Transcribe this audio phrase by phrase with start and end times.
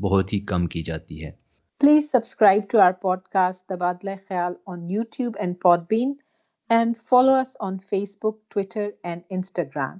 [0.00, 1.30] بہت ہی کم کی جاتی ہے۔
[1.80, 5.54] Please subscribe to our podcast Tabadla Khayal on YouTube and
[5.88, 6.12] Podbean
[6.70, 7.78] and follow us on
[8.22, 9.98] Facebook Twitter and Instagram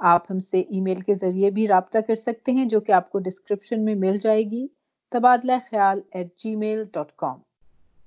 [0.00, 3.10] آپ ہم سے ای میل کے ذریعے بھی رابطہ کر سکتے ہیں، جو کہ آپ
[3.12, 4.66] کو ڈسکرپشن میں مل جائے گی۔
[5.12, 7.38] تبادلہ خیال at G mile dot com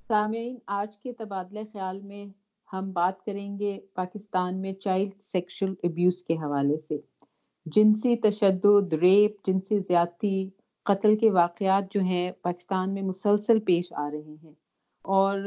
[0.07, 2.25] سامعین، آج کے تبادلہ خیال میں
[2.73, 6.97] ہم بات کریں گے پاکستان میں چائلڈ سیکشل ابیوز کے حوالے سے۔
[7.65, 10.49] جنسی تشدد ریپ جنسی زیادتی
[10.85, 14.53] قتل کے واقعات جو ہیں پاکستان میں مسلسل پیش آ رہے ہیں۔
[15.01, 15.39] اور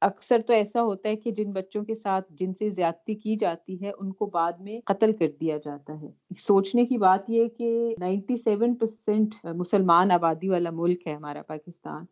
[0.00, 3.82] اکثر تو ایسا ہوتا ہے کہ جن بچوں کے ساتھ جن سے زیادتی کی جاتی
[3.82, 7.94] ہے، ان کو بعد میں قتل کر دیا جاتا ہے۔ سوچنے کی بات یہ کہ
[7.98, 12.04] نائنٹی سیون پرسینٹ مسلمان آبادی والا ملک ہے ہمارا پاکستان۔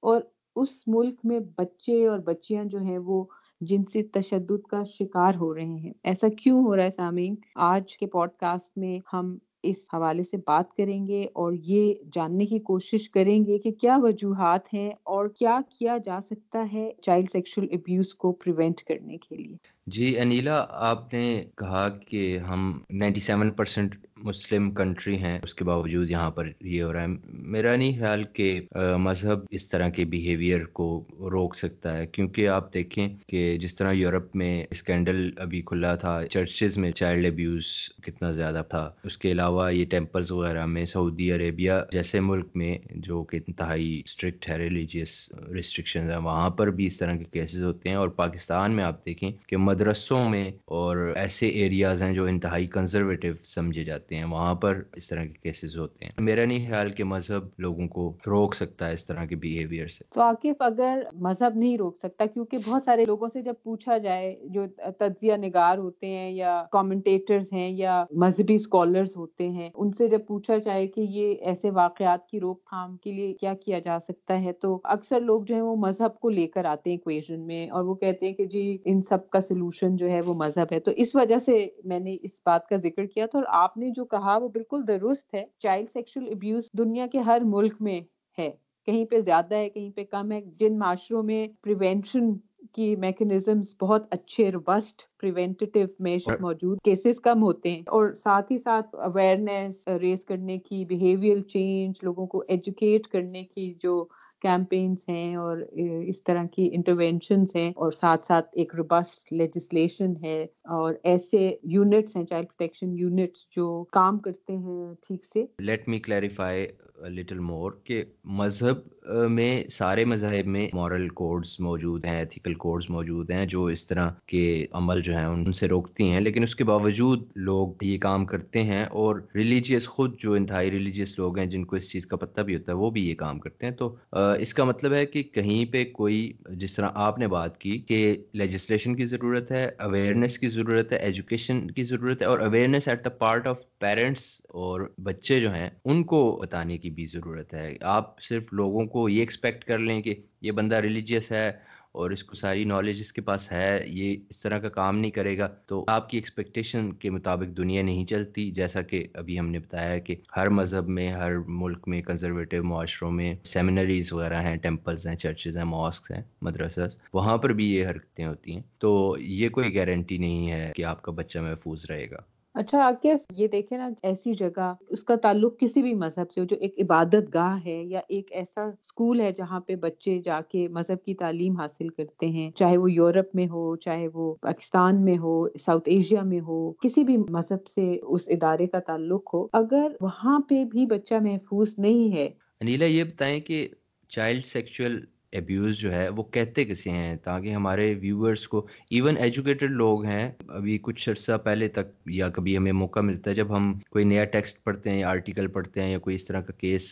[0.00, 0.20] اور
[0.56, 3.24] اس ملک میں بچے اور بچیاں جو ہیں وہ
[3.60, 8.06] جنسی تشدد کا شکار ہو رہے ہیں۔ ایسا کیوں ہو رہا ہے سامعین؟ آج کے
[8.06, 13.10] پوڈ کاسٹ میں ہم اس حوالے سے بات کریں گے اور یہ جاننے کی کوشش
[13.10, 18.14] کریں گے کہ کیا وجوہات ہیں اور کیا کیا جا سکتا ہے چائلڈ سیکشل ابیوز
[18.14, 23.94] کو پریونٹ کرنے کے لیے۔ جی انیلا، آپ نے کہا کہ ہم ninety seven percent
[24.16, 28.24] Muslim country ہیں، اس کے باوجود یہاں پر یہ ہو رہا ہے۔ میرا نہیں خیال
[28.32, 28.60] کہ
[28.98, 33.92] مذہب اس طرح کے بیہیویئر کو روک سکتا ہے۔ کیونکہ آپ دیکھیں کہ جس طرح
[33.92, 37.64] یورپ میں اسکینڈل ابھی کھلا تھا، چرچز میں چائلڈ ابیوز
[38.02, 42.78] کتنا زیادہ تھا۔ اس کے علاوہ یہ ٹیمپلز وغیرہ میں، سعودی عربیہ جیسے ملک میں
[42.90, 47.62] جو کہ انتہائی اسٹرکٹ ہے ریلیجیس ریسٹرکشن ہیں، وہاں پر بھی اس طرح کے کیسز
[47.62, 52.24] ہوتے ہیں۔ اور پاکستان میں آپ دیکھیں کہ مدرسوں میں اور ایسے ایریاز ہیں جو
[52.24, 56.70] انتہائی کنزرویٹو سمجھے جاتے ہیں، وہاں پر اس طرح کے کیسز ہوتے ہیں۔ میرا نہیں
[56.70, 60.62] خیال کہ مذہب لوگوں کو روک سکتا ہے اس طرح کے بیہیویئر سے۔ تو عاقف
[60.62, 64.66] اگر مذہب نہیں روک سکتا، کیونکہ بہت سارے لوگوں سے جب پوچھا جائے، جو
[64.98, 70.26] تجزیہ نگار ہوتے ہیں یا کامنٹیٹرز ہیں یا مذہبی اسکالرز ہوتے ہیں، ان سے جب
[70.26, 74.42] پوچھا جائے کہ یہ ایسے واقعات کی روک تھام کے لیے کیا کیا جا سکتا
[74.42, 77.68] ہے، تو اکثر لوگ جو ہیں وہ مذہب کو لے کر آتے ہیں کویشن میں
[77.70, 80.80] اور وہ کہتے ہیں کہ جی ان سب کا سلوشن جو ہے وہ مذہب ہے۔
[80.80, 83.90] تو اس وجہ سے میں نے اس بات کا ذکر کیا تھا اور آپ نے
[83.90, 88.00] جو کہا وہ بالکل درست ہے۔ چائلڈ سیکشل ابیوز دنیا کے ہر ملک میں
[88.38, 88.50] ہے۔
[88.86, 92.32] کہیں پہ زیادہ ہے، کہیں پہ کم ہے۔ جن معاشروں میں پریونشن
[92.72, 98.58] کی میکنزمز بہت اچھے روبسٹ پریونٹیو میجر موجود کیسز کم ہوتے ہیں۔ اور ساتھ ہی
[98.58, 104.04] ساتھ اویئرنیس ریز کرنے کی بیہیویئر چینج لوگوں کو ایجوکیٹ کرنے کی جو
[104.42, 105.58] کیمپینس ہیں اور
[106.06, 110.42] اس طرح کی انٹروینشنز ہیں اور ساتھ ساتھ ایک روبسٹ لیجسلیشن ہے
[110.72, 115.98] اور ایسے یونٹس ہیں چائلڈ پروٹیکشن یونٹس جو کام کرتے ہیں ٹھیک سے۔ Let me
[116.00, 116.66] clarify
[117.08, 123.30] little more کہ مذہب میں سارے مذاہب میں مورل کوڈز موجود ہیں ایتھیکل کوڈز موجود
[123.30, 126.64] ہیں، جو اس طرح کے عمل جو ہیں ان سے روکتی ہیں۔ لیکن اس کے
[126.64, 131.64] باوجود لوگ یہ کام کرتے ہیں اور ریلیجیس خود جو انتہائی ریلیجیس لوگ ہیں جن
[131.64, 133.96] کو اس چیز کا پتہ بھی ہوتا ہے، وہ بھی یہ کام کرتے ہیں۔ تو
[134.12, 138.16] اس کا مطلب ہے کہ کہیں پہ کوئی، جس طرح آپ نے بات کی کہ
[138.32, 143.04] لیجسلیشن کی ضرورت ہے اویئرنیس کی ضرورت ہے ایجوکیشن کی ضرورت ہے اور awareness at
[143.04, 147.76] the part of parents اور بچے جو ہیں، ان کو بتانے کی بھی ضرورت ہے۔
[147.80, 152.22] آپ صرف لوگوں کو یہ ایکسپیکٹ کر لیں کہ یہ بندہ ریلیجیس ہے اور اس
[152.24, 155.46] کو ساری نالج اس کے پاس ہے، یہ اس طرح کا کام نہیں کرے گا،
[155.66, 159.98] تو آپ کی ایکسپیکٹیشن کے مطابق دنیا نہیں چلتی، جیسا کہ ابھی ہم نے بتایا
[159.98, 165.16] کہ ہر مذہب میں، ہر ملک میں کنزرویٹو معاشروں میں سیمنریز وغیرہ ہیں ٹیمپلز ہیں
[165.16, 169.74] چرچز ہیں ماسکس ہیں مدرسز وہاں پر بھی یہ حرکتیں ہوتی ہیں۔ تو یہ کوئی
[169.74, 173.88] گارنٹی نہیں ہے کہ آپ کا بچہ محفوظ رہے گا۔ اچھا عاقف یہ دیکھیں نا،
[174.02, 178.00] ایسی جگہ، اس کا تعلق کسی بھی مذہب سے جو ایک عبادت گاہ ہے یا
[178.08, 182.50] ایک ایسا اسکول ہے جہاں پہ بچے جا کے مذہب کی تعلیم حاصل کرتے ہیں،
[182.50, 187.04] چاہے وہ یورپ میں ہو، چاہے وہ پاکستان میں ہو، ساؤتھ ایشیا میں ہو، کسی
[187.04, 192.12] بھی مذہب سے اس ادارے کا تعلق ہو، اگر وہاں پہ بھی بچہ محفوظ نہیں
[192.12, 192.28] ہے۔
[192.60, 193.68] انیلا، یہ بتائیں کہ
[194.08, 195.00] چائلڈ سیکچول
[195.32, 198.58] ابیوز جو ہے وہ کہتے کسے ہیں تاکہ ہمارے ویورز کو
[198.90, 203.36] ایون ایجوکیٹڈ لوگ ہیں، ابھی کچھ عرصہ پہلے تک یا کبھی ہمیں موقع ملتا ہے
[203.36, 206.40] جب ہم کوئی نیا ٹیکسٹ پڑھتے ہیں یا آرٹیکل پڑھتے ہیں یا کوئی اس طرح
[206.40, 206.90] کا کیس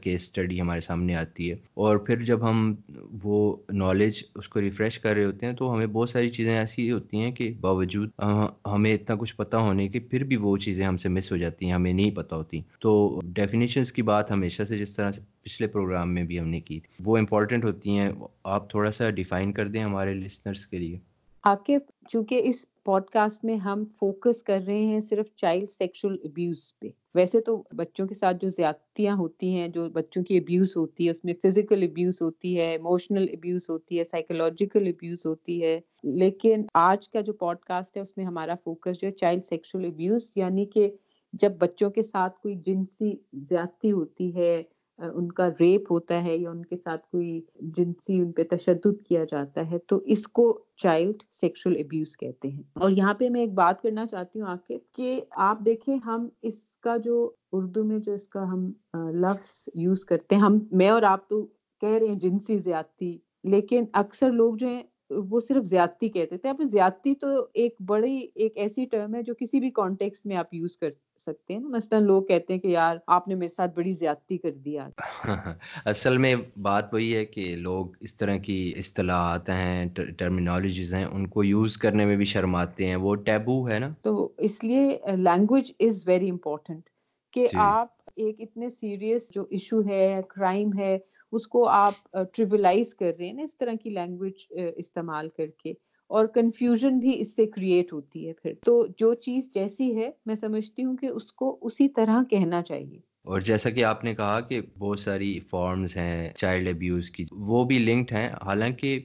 [0.00, 2.74] کیس اسٹڈی ہمارے سامنے آتی ہے۔ اور پھر جب ہم
[3.22, 3.38] وہ
[3.72, 7.20] نالج اس کو ریفریش کر رہے ہوتے ہیں تو ہمیں بہت ساری چیزیں ایسی ہوتی
[7.20, 8.10] ہیں کہ باوجود
[8.66, 11.66] ہمیں اتنا کچھ پتہ ہونے کے پھر بھی وہ چیزیں ہم سے مس ہو جاتی
[11.66, 12.92] ہیں، ہمیں نہیں پتہ ہوتی۔ تو
[13.34, 16.78] ڈیفینیشنس کی بات ہمیشہ سے جس طرح سے پچھلے پروگرام میں بھی ہم نے کی
[16.80, 18.10] تھی، وہ امپورٹنٹ ہوتی ہیں،
[18.44, 20.98] آپ تھوڑا سا ڈیفائن کر دیں ہمارے لسنرس کے لیے۔
[21.44, 26.78] عاقب چونکہ اس پوڈ کاسٹ میں ہم فوکس کر رہے ہیں صرف چائلڈ سیکشل ابیوز
[26.78, 31.06] پہ۔ ویسے تو بچوں کے ساتھ جو زیادتیاں ہوتی ہیں، جو بچوں کی ابیوز ہوتی
[31.06, 35.80] ہے، اس میں فزیکل ابیوز ہوتی ہے ایموشنل ابیوز ہوتی ہے سائیکولوجیکل ابیوز ہوتی ہے۔
[36.02, 39.84] لیکن آج کا جو پوڈ کاسٹ ہے، اس میں ہمارا فوکس جو ہے چائلڈ سیکشل
[39.84, 40.90] ابیوز یعنی کہ
[41.32, 44.62] جب بچوں کے ساتھ کوئی جنسی زیادتی ہوتی ہے
[44.98, 47.40] ان کا ریپ ہوتا ہے یا ان کے ساتھ کوئی
[47.76, 50.44] جنسی ان پہ تشدد کیا جاتا ہے، تو اس کو
[50.76, 54.66] چائلڈ سیکشل ابیوز کہتے ہیں۔ اور یہاں پہ میں ایک بات کرنا چاہتی ہوں آپ
[54.66, 57.16] کے کہ آپ دیکھیں ہم اس کا جو
[57.52, 58.70] اردو میں جو اس کا ہم
[59.14, 61.46] لفظ یوز کرتے ہیں، ہم، میں اور آپ تو
[61.82, 66.48] کہہ رہے ہیں جنسی زیادتی، لیکن اکثر لوگ جو ہیں وہ صرف زیادتی کہتے تھے۔
[66.48, 70.54] آپ زیادتی تو ایک بڑی، ایک ایسی ٹرم ہے جو کسی بھی کانٹیکس میں آپ
[70.54, 70.90] یوز کر
[71.24, 74.50] سکتے ہیں؟ مثلا لوگ کہتے ہیں کہ یار آپ نے میرے ساتھ بڑی زیادتی کر
[74.64, 74.88] دیا
[75.84, 79.84] اصل میں بات وہی ہے کہ لوگ اس طرح کی اصطلاحات ہیں
[80.18, 84.32] ٹرمینالوجیز ہیں ان کو یوز کرنے میں بھی شرماتے ہیں وہ ٹیبو ہے نا؟ تو
[84.38, 86.82] اس لیے لینگویج از ویری امپورٹنٹ
[87.34, 87.58] کہ جی.
[87.58, 90.98] آپ ایک اتنے سیریس جو ایشو ہے کرائم ہے
[91.32, 94.46] اس کو آپ ٹریولائز کر رہے ہیں نا اس طرح کی لینگویج
[94.76, 95.72] استعمال کر کے۔
[96.12, 100.34] اور کنفیوژن بھی اس سے کریٹ ہوتی ہے پھر۔ تو جو چیز جیسی ہے، میں
[100.34, 104.40] سمجھتی ہوں کہ اس کو اسی طرح کہنا چاہیے۔ اور جیسا کہ آپ نے کہا
[104.40, 109.00] کہ بہت ساری فارمز ہیں چائلڈ ابیوز کی، وہ بھی لنکڈ ہیں۔ حالانکہ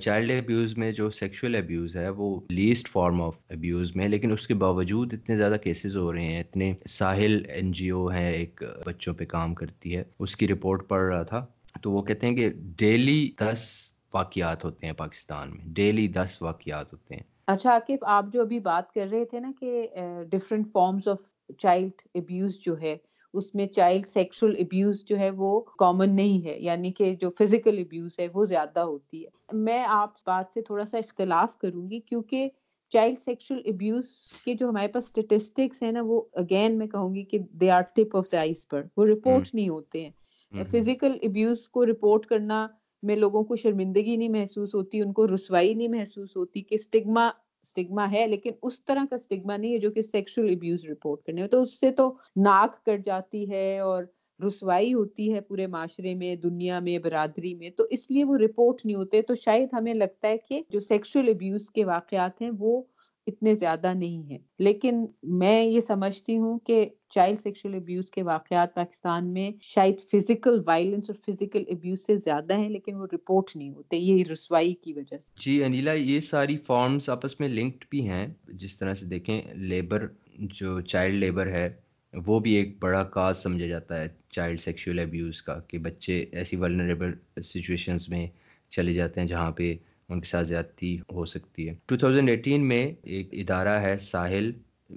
[0.00, 4.46] چائلڈ ابیوز میں جو سیکشل ابیوز ہے، وہ لیسٹ فارم آف ابیوز میں، لیکن اس
[4.48, 8.62] کے باوجود اتنے زیادہ کیسز ہو رہے ہیں۔ اتنے ساحل این جی او ہے ایک
[8.86, 11.46] بچوں پہ کام کرتی ہے۔ اس کی رپورٹ پڑھ رہا تھا۔
[11.82, 16.92] تو وہ کہتے ہیں کہ ڈیلی دس واقعات ہوتے ہیں پاکستان میں ڈیلی دس واقعات
[16.92, 19.86] ہوتے ہیں۔ اچھا عاقب آپ جو ابھی بات کر رہے تھے نا کہ
[20.28, 21.18] different forms of
[21.58, 22.96] child abuse جو ہے
[23.34, 27.78] اس میں چائلڈ سیکشل ابیوز جو ہے وہ کامن نہیں ہے یعنی کہ جو فزیکل
[27.78, 32.00] ابیوز ہے وہ زیادہ ہوتی ہے۔ میں آپ بات سے تھوڑا سا اختلاف کروں گی
[32.00, 32.48] کیونکہ
[32.92, 34.04] چائلڈ سیکشل ابیوز
[34.44, 37.82] کے جو ہمارے پاس اسٹیٹسٹکس ہیں نا وہ اگین میں کہوں گی کہ they are
[37.82, 42.66] tip of the ice پر وہ رپورٹ نہیں ہوتے ہیں۔ فزیکل ابیوز کو رپورٹ کرنا
[43.02, 47.30] میں لوگوں کو شرمندگی نہیں محسوس ہوتی، ان کو رسوائی نہیں محسوس ہوتی کہ اسٹگما
[47.62, 51.40] اسٹگما ہے، لیکن اس طرح کا اسٹگما نہیں ہے جو کہ سیکشل ابیوز رپورٹ کرنے
[51.40, 54.04] میں، تو اس سے تو ناک کٹ جاتی ہے اور
[54.46, 58.86] رسوائی ہوتی ہے پورے معاشرے میں، دنیا میں، برادری میں، تو اس لیے وہ رپورٹ
[58.86, 62.82] نہیں ہوتے، تو شاید ہمیں لگتا ہے کہ جو سیکشل ابیوز کے واقعات ہیں وہ
[63.28, 68.74] اتنے زیادہ نہیں ہیں۔ لیکن میں یہ سمجھتی ہوں کہ چائلڈ سیکشل ابیوز کے واقعات
[68.74, 73.70] پاکستان میں شاید فزیکل وائلنس اور فزیکل ابیوز سے زیادہ ہیں، لیکن وہ رپورٹ نہیں
[73.70, 78.08] ہوتے یہ رسوائی کی وجہ سے۔ جی انیلا، یہ ساری فارمز آپس میں لنکڈ بھی
[78.08, 80.06] ہیں۔ جس طرح سے دیکھیں لیبر
[80.38, 81.68] جو چائلڈ لیبر ہے،
[82.14, 86.56] وہ بھی ایک بڑا کاز سمجھا جاتا ہے چائلڈ سیکشل ابیوز کا، کہ بچے ایسی
[86.56, 88.26] ولنریبل سچویشنز میں
[88.68, 89.76] چلے جاتے ہیں جہاں پہ
[90.08, 94.50] ان کے ساتھ زیادتی ہو سکتی ہے۔ 2018 میں ایک ادارہ ہے ساحل،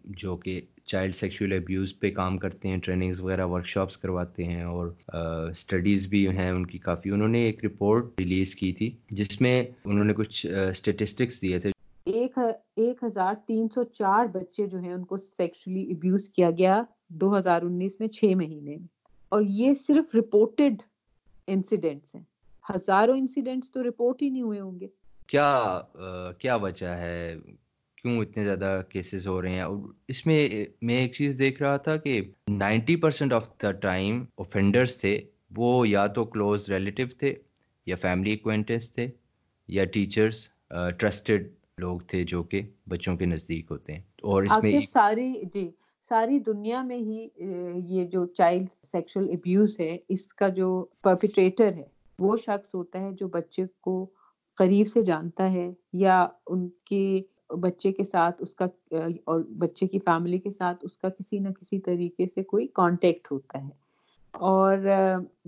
[0.04, 4.64] جو کہ چائلڈ سیکشل ابیوز پہ کام کرتے ہیں ٹریننگز وغیرہ ورک شاپس کرواتے ہیں
[4.64, 4.88] اور
[5.52, 9.66] اسٹڈیز بھی ہیں ان کی کافی۔ انہوں نے ایک رپورٹ ریلیز کی تھی، جس میں
[9.86, 11.72] انہوں نے کچھ اسٹیٹسٹکس دیے تھے۔
[12.06, 12.38] ایک
[12.76, 17.38] ایک ہزار تین سو چار بچے جو ہیں، ان کو سیکشلی ابیوز کیا گیا دو
[17.38, 18.88] ہزار انیس میں چھ مہینے میں۔
[19.30, 20.82] اور یہ صرف رپورٹڈ
[21.48, 22.24] انسیڈنٹس ہیں۔
[22.76, 24.88] ہزاروں انسیڈنٹس تو رپورٹ ہی نہیں ہوئے ہوں گے۔
[25.32, 25.82] کیا
[26.40, 27.36] کیا وجہ ہے؟
[27.98, 30.40] کیوں اتنے زیادہ کیسز ہو رہے ہیں؟ اور اس میں
[30.82, 35.20] میں ایک چیز دیکھ رہا تھا کہ ninety percent of the time offenders تھے
[35.58, 37.34] وہ یا تو کلوز ریلیٹیو تھے
[37.88, 39.08] یا فیملی ایکوینٹنس تھے
[39.70, 40.48] یا ٹیچرس
[40.98, 41.48] ٹرسٹڈ
[41.78, 45.70] لوگ تھے جو کہ بچوں کے نزدیک ہوتے ہیں۔ اور اس میں ساری جی
[46.12, 47.28] ساری دنیا میں ہی
[47.88, 50.68] یہ جو چائلڈ سیکشل ابیوز ہے اس کا جو
[51.02, 51.84] پرپیٹریٹر ہے
[52.20, 53.94] وہ شخص ہوتا ہے جو بچے کو
[54.62, 57.04] قریب سے جانتا ہے یا ان کے
[57.62, 58.66] بچے کے ساتھ اس کا،
[59.24, 63.32] اور بچے کی فیملی کے ساتھ اس کا کسی نہ کسی طریقے سے کوئی کانٹیکٹ
[63.32, 63.70] ہوتا ہے۔
[64.34, 64.78] اور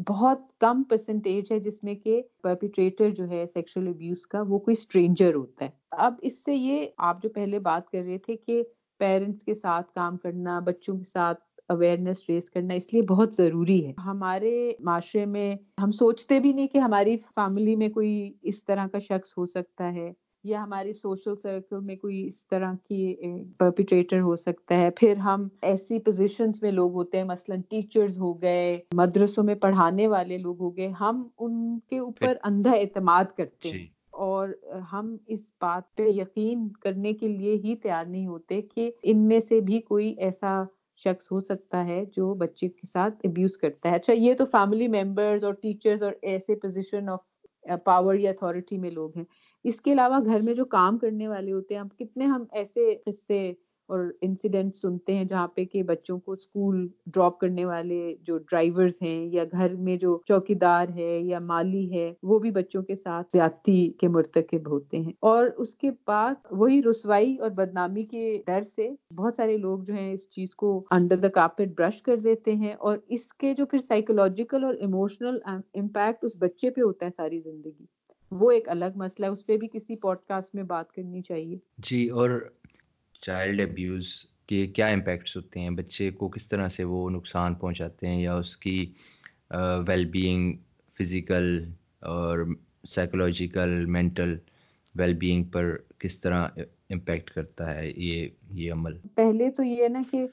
[0.07, 4.75] بہت کم پرسنٹیج ہے جس میں کہ پرپیٹریٹر جو ہے سیکشل ابیوز کا وہ کوئی
[4.79, 8.61] اسٹرینجر ہوتا ہے۔ اب اس سے یہ آپ جو پہلے بات کر رہے تھے کہ
[8.99, 11.39] پیرنٹس کے ساتھ کام کرنا، بچوں کے ساتھ
[11.69, 15.53] اویئرنیس ریز کرنا اس لیے بہت ضروری ہے۔ ہمارے معاشرے میں
[15.83, 19.93] ہم سوچتے بھی نہیں کہ ہماری فیملی میں کوئی اس طرح کا شخص ہو سکتا
[19.93, 20.11] ہے
[20.43, 23.15] یا ہماری سوشل سرکل میں کوئی اس طرح کی
[23.57, 28.41] پرپیٹریٹر ہو سکتا ہے۔ پھر ہم ایسی پوزیشنز میں لوگ ہوتے ہیں مثلا ٹیچرز ہو
[28.41, 33.69] گئے مدرسوں میں پڑھانے والے لوگ ہو گئے ہم ان کے اوپر اندھا اعتماد کرتے
[33.69, 33.85] ہیں۔
[34.23, 34.49] اور
[34.91, 39.39] ہم اس بات پہ یقین کرنے کے لیے ہی تیار نہیں ہوتے کہ ان میں
[39.39, 40.63] سے بھی کوئی ایسا
[41.05, 44.87] شخص ہو سکتا ہے جو بچے کے ساتھ ابیوز کرتا ہے۔ اچھا یہ تو فیملی
[44.87, 47.19] ممبرز اور ٹیچرز اور ایسے پوزیشن آف
[47.83, 49.23] پاور یا اتھارٹی میں لوگ ہیں۔
[49.65, 52.95] اس کے علاوہ گھر میں جو کام کرنے والے ہوتے ہیں اب کتنے ہم ایسے
[53.05, 53.41] قصے
[53.87, 58.93] اور انسیڈنٹ سنتے ہیں جہاں پہ کہ بچوں کو اسکول ڈراپ کرنے والے جو ڈرائیورز
[59.01, 62.95] ہیں یا گھر میں جو چوکی دار ہے یا مالی ہے، وہ بھی بچوں کے
[62.95, 68.41] ساتھ زیادتی کے مرتکب ہوتے ہیں۔ اور اس کے بعد وہی رسوائی اور بدنامی کے
[68.47, 72.17] ڈر سے بہت سارے لوگ جو ہیں اس چیز کو انڈر دا کارپیٹ برش کر
[72.17, 76.81] دیتے ہیں اور اس کے جو پھر سائیکولوجیکل اور ایموشنل امپیکٹ um, اس بچے پہ
[76.81, 77.85] ہوتا ہے ساری زندگی۔
[78.31, 81.57] وہ ایک الگ مسئلہ ہے، اس پہ بھی کسی پوڈ کاسٹ میں بات کرنی چاہیے۔
[81.77, 82.29] جی اور
[83.23, 84.07] چائلڈ ابیوز
[84.47, 88.35] کے کیا امپیکٹس ہوتے ہیں؟ بچے کو کس طرح سے وہ نقصان پہنچاتے ہیں یا
[88.35, 88.85] اس کی
[89.87, 90.53] ویل بینگ
[90.97, 91.63] فزیکل
[92.07, 92.45] اور
[92.87, 94.35] سائیکولوجیکل مینٹل
[94.95, 96.47] ویل بینگ پر کس طرح
[96.89, 100.25] امپیکٹ کرتا ہے یہ یہ عمل؟ پہلے تو یہ ہے نا کہ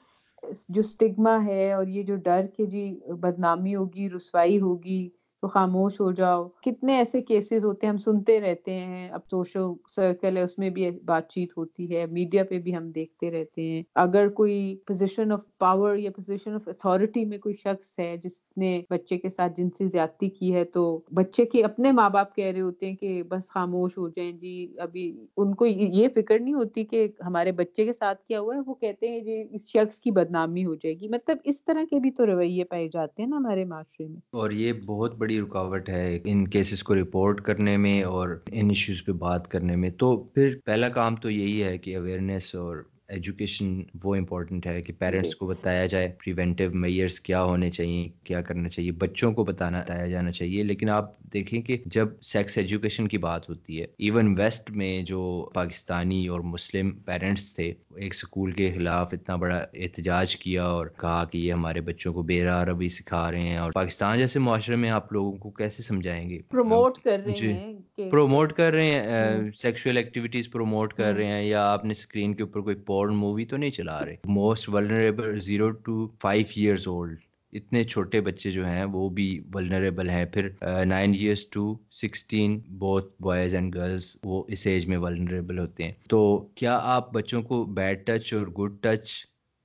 [0.69, 2.83] جو اسٹگما ہے اور یہ جو ڈر کہ جی
[3.21, 5.07] بدنامی ہوگی، رسوائی ہوگی
[5.43, 9.63] تو خاموش ہو جاؤ۔ کتنے ایسے کیسز ہوتے ہیں ہم سنتے رہتے ہیں۔ اب سوشل
[9.95, 13.61] سرکل ہے، اس میں بھی بات چیت ہوتی ہے۔ میڈیا پہ بھی ہم دیکھتے رہتے
[13.61, 14.57] ہیں۔ اگر کوئی
[14.87, 19.29] پوزیشن آف پاور یا پوزیشن آف اتھارٹی میں کوئی شخص ہے، جس نے بچے کے
[19.29, 22.89] ساتھ جن سے زیادتی کی ہے، تو بچے کے اپنے ماں باپ کہہ رہے ہوتے
[22.89, 25.05] ہیں کہ بس خاموش ہو جائیں۔ جی ابھی
[25.37, 28.73] ان کو یہ فکر نہیں ہوتی کہ ہمارے بچے کے ساتھ کیا ہوا ہے۔ وہ
[28.73, 32.11] کہتے ہیں جی اس شخص کی بدنامی ہو جائے گی۔ مطلب اس طرح کے بھی
[32.11, 36.19] تو رویے پائے جاتے ہیں نا ہمارے معاشرے میں۔ اور یہ بہت بڑی رکاوٹ ہے
[36.23, 40.55] ان کیسز کو رپورٹ کرنے میں اور ان ایشوز پہ بات کرنے میں۔ تو پھر
[40.65, 42.77] پہلا کام تو یہی ہے کہ اویئرنیس اور
[43.11, 48.41] ایجوکیشن وہ امپورٹنٹ ہے کہ پیرنٹس کو بتایا جائے پریونٹیو میئرس کیا ہونے چاہیے کیا
[48.41, 53.07] کرنا چاہیے بچوں کو بتانا بتایا جانا چاہیے۔ لیکن آپ دیکھیں کہ جب سیکس ایجوکیشن
[53.07, 58.51] کی بات ہوتی ہے ایون ویسٹ میں جو پاکستانی اور مسلم پیرنٹس تھے ایک اسکول
[58.51, 62.87] کے خلاف اتنا بڑا احتجاج کیا اور کہا کہ یہ ہمارے بچوں کو بے عربی
[62.87, 66.97] سکھا رہے ہیں اور پاکستان جیسے معاشرے میں آپ لوگوں کو کیسے سمجھائیں گے؟ پروموٹ
[66.97, 71.63] کر رہے جی۔ ہیں۔ پروموٹ کر رہے ہیں سیکشل ایکٹیویٹیز پروموٹ کر رہے ہیں یا
[71.63, 75.69] آپ نے اسکرین کے اوپر کوئی پورن مووی تو نہیں چلا رہے most vulnerable zero
[75.69, 77.17] to five years old
[77.53, 80.49] اتنے چھوٹے بچے جو ہیں وہ بھی ولنریبل ہیں پھر
[80.85, 85.91] nine years to sixteen both boys and girls وہ اس ایج میں ولنریبل ہوتے ہیں
[86.09, 86.21] تو
[86.55, 89.09] کیا آپ بچوں کو بیڈ ٹچ اور گڈ ٹچ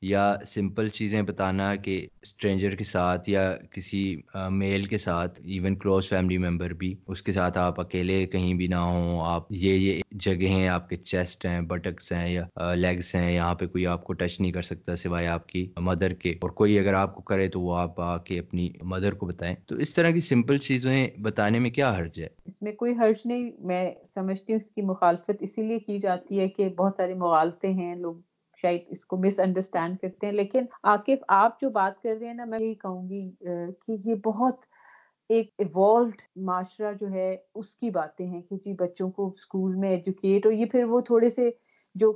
[0.03, 4.17] یا سمپل چیزیں بتانا کہ اسٹرینجر کے ساتھ یا کسی
[4.51, 8.67] میل کے ساتھ ایون کلوز فیملی ممبر بھی، اس کے ساتھ آپ اکیلے کہیں بھی
[8.67, 13.15] نہ ہوں، آپ، یہ یہ جگہ ہیں، آپ کے چیسٹ ہیں بٹکس ہیں یا لیگس
[13.15, 16.31] ہیں، یہاں پہ کوئی آپ کو ٹچ نہیں کر سکتا سوائے آپ کی مدر کے۔
[16.31, 19.55] اور کوئی اگر آپ کو کرے تو وہ آپ آ کے اپنی مدر کو بتائیں۔
[19.67, 23.17] تو اس طرح کی سمپل چیزیں بتانے میں کیا حرج ہے؟ اس میں کوئی حرج
[23.25, 27.15] نہیں، میں سمجھتی ہوں اس کی مخالفت اسی لیے کی جاتی ہے کہ بہت سارے
[27.15, 28.15] مغالطے ہیں، لوگ
[28.67, 32.35] شاید اس کو مس انڈرسٹینڈ کرتے ہیں۔ لیکن عاقف آپ جو بات کر رہے ہیں
[32.35, 33.31] نا، میں یہی کہوں گی
[33.87, 34.65] کہ یہ بہت
[35.31, 39.91] ایک ایوالوڈ معاشرہ جو ہے، اس کی باتیں ہیں کہ جی بچوں کو اسکول میں
[39.91, 41.51] ایجوکیٹ اور یہ پھر وہ تھوڑے سے
[41.95, 42.13] جو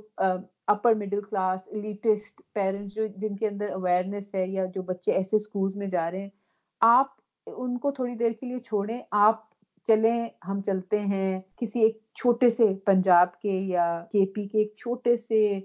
[0.67, 5.35] upper middle class latest parents جو، جن کے اندر اویئرنیس ہے یا جو بچے ایسے
[5.35, 6.29] اسکولس میں جا رہے ہیں،
[6.81, 7.07] آپ
[7.47, 9.49] ان کو تھوڑی دیر کے لیے چھوڑیں۔ آپ
[9.87, 14.75] چلیں، ہم چلتے ہیں۔ کسی ایک چھوٹے سے پنجاب کے یا کے پی کے ایک
[14.77, 15.59] چھوٹے سے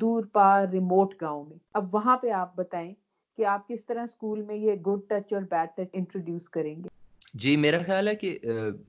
[0.00, 2.92] دور پار ریموٹ گاؤں میں۔ اب وہاں پہ آپ بتائیں
[3.38, 6.88] کہ آپ کس طرح اسکول میں یہ گڈ ٹچ اور بیڈ ٹچ انٹروڈیوس کریں گے؟
[7.34, 8.38] جی میرا خیال ہے کہ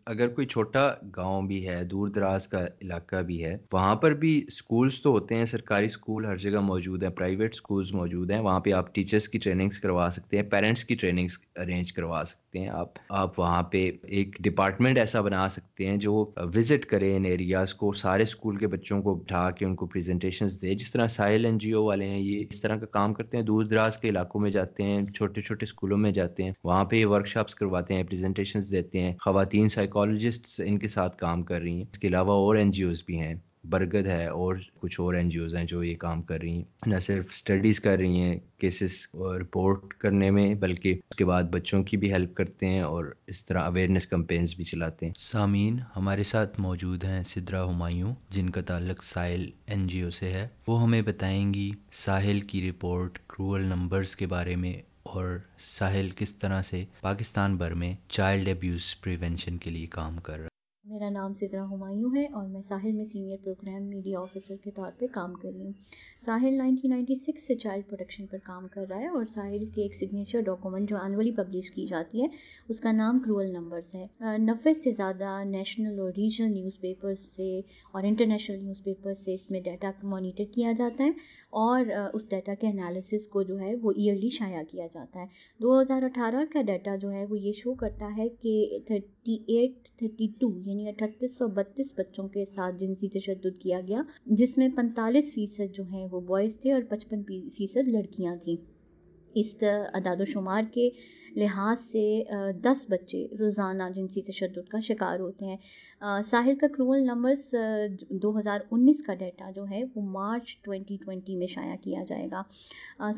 [0.06, 4.44] اگر کوئی چھوٹا گاؤں بھی ہے، دور دراز کا علاقہ بھی ہے، وہاں پر بھی
[4.48, 8.60] اسکولس تو ہوتے ہیں، سرکاری اسکول ہر جگہ موجود ہیں پرائیویٹ اسکولس موجود ہیں، وہاں
[8.60, 12.47] پہ آپ ٹیچرس کی ٹریننگس کروا سکتے ہیں پیرنٹس کی ٹریننگس ارینج کروا سکتے ہیں۔
[12.66, 17.74] آپ آپ وہاں پہ ایک ڈپارٹمنٹ ایسا بنا سکتے ہیں جو وزٹ کرے ان ایریاز
[17.74, 21.46] کو، سارے اسکول کے بچوں کو بٹھا کے ان کو پریزنٹیشنز دے۔ جس طرح ساحل
[21.46, 24.10] این جی او والے ہیں، یہ اس طرح کا کام کرتے ہیں۔ دور دراز کے
[24.10, 27.56] علاقوں میں جاتے ہیں، چھوٹے چھوٹے اسکولوں میں جاتے ہیں۔ وہاں پہ یہ ورک شاپس
[27.56, 28.04] کرواتے ہیں
[28.72, 32.56] دیتے ہیں۔ خواتین سائیکالوجسٹ ان کے ساتھ کام کر رہی ہیں۔ اس کے علاوہ اور
[32.56, 35.84] این جی اوز بھی ہیں۔ برگد ہے اور کچھ اور این جی اوز ہیں جو
[35.84, 40.56] یہ کام کر رہی ہیں، نہ صرف اسٹڈیز کر رہی ہیں کیسز رپورٹ کرنے میں،
[40.56, 44.56] بلکہ اس کے بعد بچوں کی بھی ہیلپ کرتے ہیں اور اس طرح اویئرنیس کمپینز
[44.56, 49.88] بھی چلاتے ہیں۔ سامعین، ہمارے ساتھ موجود ہیں سدرا ہمایوں، جن کا تعلق ساحل این
[49.88, 54.56] جی او سے ہے۔ وہ ہمیں بتائیں گی ساحل کی رپورٹ کرول نمبرز کے بارے
[54.56, 54.74] میں
[55.04, 60.40] اور ساحل کس طرح سے پاکستان بھر میں چائلڈ ابیوز پریونشن کے لیے کام کر
[60.40, 60.48] رہا
[60.88, 64.92] میرا نام سدرا ہمایوں ہے اور میں ساحل میں سینئر پروگرام میڈیا آفیسر کے طور
[65.00, 65.72] پہ کام کر رہی ہوں۔
[66.26, 69.82] ساحل نائنٹین نائنٹی سکس سے چائلڈ پروٹیکشن پر کام کر رہا ہے اور ساحل کے
[69.82, 72.28] ایک سگنیچر ڈاکومنٹ جو انولی پبلش کی جاتی ہے،
[72.70, 74.06] اس کا نام کرول نمبرز ہے۔
[74.38, 77.60] نوے سے زیادہ نیشنل اور ریجنل نیوز پیپرز سے
[77.92, 81.12] اور انٹرنیشنل نیوز پیپر سے اس میں ڈیٹا مانیٹر کیا جاتا ہے۔
[81.58, 85.26] اور اس ڈیٹا کے انالیسس کو جو ہے وہ ایئرلی شائع کیا جاتا ہے۔
[85.60, 89.88] دو ہزار اٹھارہ کا ڈیٹا جو ہے وہ یہ شو کرتا ہے کہ تھرٹی ایٹ
[89.98, 94.02] تھرٹی ٹو یعنی اٹھتیس سو بتیس بچوں کے ساتھ جنسی تشدد کیا گیا،
[94.40, 97.24] جس میں پینتالیس فیصد جو ہیں وہ بوائز تھے اور پچپن
[97.58, 98.56] فیصد لڑکیاں تھیں۔
[99.36, 99.56] اس
[99.94, 100.90] اداد و شمار کے
[101.36, 102.04] لحاظ سے
[102.64, 105.58] دس بچے روزانہ جنسی تشدد کا شکار ہوتے ہیں۔
[106.02, 107.56] ساحل کا کرول نمبرز
[108.22, 112.28] دو ہزار انیس کا ڈیٹا جو ہے وہ مارچ ٹوینٹی ٹوینٹی میں شائع کیا جائے
[112.32, 112.42] گا۔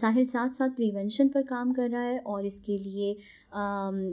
[0.01, 3.13] ساحل ساتھ ساتھ پریونشن پر کام کر رہا ہے اور اس کے لیے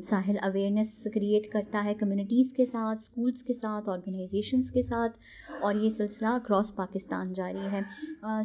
[0.04, 5.16] ساحل اویئرنیس کریٹ کرتا ہے کمیونٹیز کے ساتھ اسکولس کے ساتھ آرگنائزیشنس کے ساتھ
[5.60, 7.80] اور یہ سلسلہ اکراس پاکستان جاری ہے۔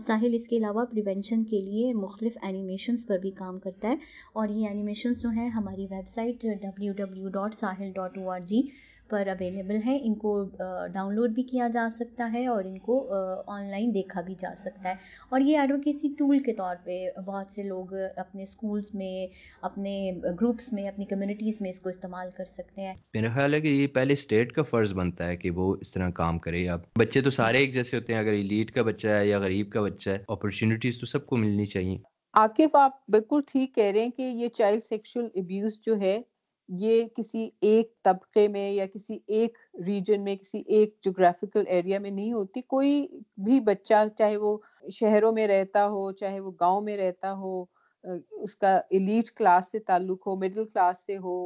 [0.08, 3.96] ساحل اس کے علاوہ پریونشن کے لیے مختلف اینیمیشنس پر بھی کام کرتا ہے
[4.34, 8.62] اور یہ اینیمیشنس جو ہیں ہماری website W W dot Sahil dot O R G
[9.12, 10.44] پر اویلیبل ہے ان کو
[10.94, 12.96] ڈاؤن لوڈ بھی کیا جا سکتا ہے اور ان کو
[13.48, 14.96] آن لائن دیکھا بھی جا سکتا ہے۔
[15.30, 19.28] اور یہ ایڈوکیسی ٹول کے طور پہ بہت سے لوگ اپنے اسکولس میں
[19.62, 19.94] اپنے
[20.42, 23.68] گروپس میں اپنی کمیونٹیز میں اس کو استعمال کر سکتے ہیں۔ میرا خیال ہے کہ
[23.68, 27.22] یہ پہلے اسٹیٹ کا فرض بنتا ہے کہ وہ اس طرح کام کرے۔ اب بچے
[27.22, 30.10] تو سارے ایک جیسے ہوتے ہیں۔ اگر ایلیٹ کا بچہ ہے یا غریب کا بچہ
[30.10, 31.98] ہے اپرچونیٹیز تو سب کو ملنی چاہیے۔
[32.34, 36.22] عاقف آپ بالکل ٹھیک کہہ رہے ہیں کہ یہ چائلڈ سیکشل ابیوز جو ہے
[36.70, 42.12] یہ کسی ایک طبقے میں یا کسی ایک ریجن میں، کسی ایک جغرافیکل ایریا میں
[42.12, 44.58] نہیں ہوتی۔ کوئی بھی بچہ چاہے وہ
[44.92, 47.64] شہروں میں رہتا ہو، چاہے وہ گاؤں میں رہتا ہو،
[48.44, 51.38] اس کا ایلیٹ کلاس سے تعلق ہو مڈل کلاس سے ہو،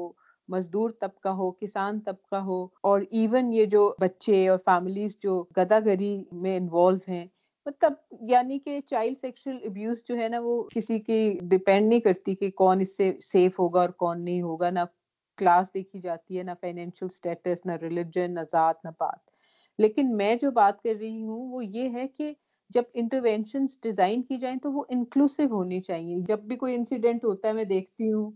[0.49, 5.79] مزدور طبقہ ہو، کسان طبقہ ہو۔ اور ایون یہ جو بچے اور فیملیز جو گدا
[5.85, 7.25] گری میں انوالو ہیں
[7.65, 7.93] مطلب
[8.29, 12.49] یعنی کہ چائلڈ سیکشل ابیوز جو ہے نا، وہ کسی کی ڈپینڈ نہیں کرتی کہ
[12.55, 14.79] کون اس سے سیف ہوگا اور کون نہیں ہوگا، نہ
[15.37, 19.19] کلاس دیکھی جاتی ہے، نہ فائنینشیل اسٹیٹس نہ ریلیجن نہ ذات، نہ بات۔
[19.77, 22.33] لیکن میں جو بات کر رہی ہوں، وہ یہ ہے کہ
[22.69, 27.47] جب انٹروینشنز ڈیزائن کی جائیں تو وہ انکلوسیو ہونی چاہیے۔ جب بھی کوئی انسیڈنٹ ہوتا
[27.47, 28.31] ہے، میں دیکھتی ہوں،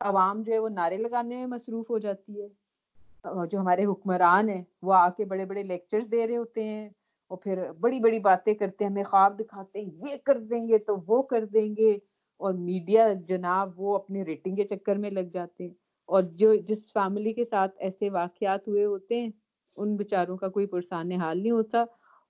[0.00, 2.46] عوام جو ہے، وہ نعرے لگانے میں مصروف ہو جاتی ہے۔
[3.22, 6.88] اور جو ہمارے حکمران ہیں، وہ آ کے بڑے بڑے لیکچرز دے رہے ہوتے ہیں
[7.28, 10.78] اور پھر بڑی بڑی باتیں کرتے ہیں، ہمیں خواب دکھاتے ہیں، یہ کر دیں گے
[10.78, 11.98] تو وہ کر دیں گے۔
[12.32, 15.74] اور میڈیا جناب وہ اپنے ریٹنگ کے چکر میں لگ جاتے ہیں۔
[16.08, 19.30] اور جو جس فیملی کے ساتھ ایسے واقعات ہوئے ہوتے ہیں
[19.76, 21.84] ان بیچاروں کا کوئی پرسان حال نہیں ہوتا۔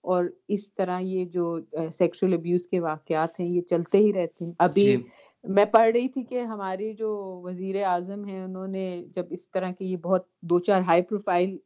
[0.05, 1.59] اور اس طرح یہ جو
[1.99, 4.97] سیکشل ابیوز کے واقعات ہیں یہ چلتے ہی رہتے ہیں۔ ابھی جی.
[5.45, 7.09] میں پڑھ رہی تھی کہ ہماری جو
[7.45, 11.57] وزیر اعظم ہیں انہوں نے جب اس طرح کی یہ بہت دو چار ہائی پروفائل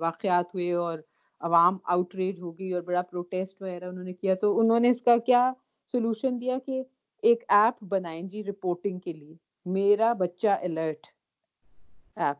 [0.00, 0.98] واقعات ہوئے اور
[1.40, 5.00] عوام آؤٹ ریج ہوگی اور بڑا پروٹیسٹ وغیرہ انہوں نے کیا تو انہوں نے اس
[5.02, 5.52] کا کیا
[5.94, 6.82] سولوشن دیا کہ
[7.22, 9.34] ایک ایپ بنائیں جی رپورٹنگ کے لیے۔
[9.66, 11.06] میرا بچہ الرٹ
[12.16, 12.36] ایپ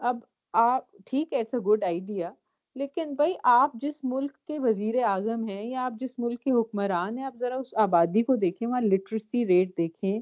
[0.00, 0.18] اب
[0.54, 2.30] آپ ٹھیک ہے اٹس اے گڈ آئیڈیا
[2.76, 7.18] لیکن بھائی آپ جس ملک کے وزیر اعظم ہیں یا آپ جس ملک کے حکمران
[7.18, 10.20] ہیں آپ ذرا اس آبادی کو دیکھیں وہاں لٹریسی ریٹ دیکھیں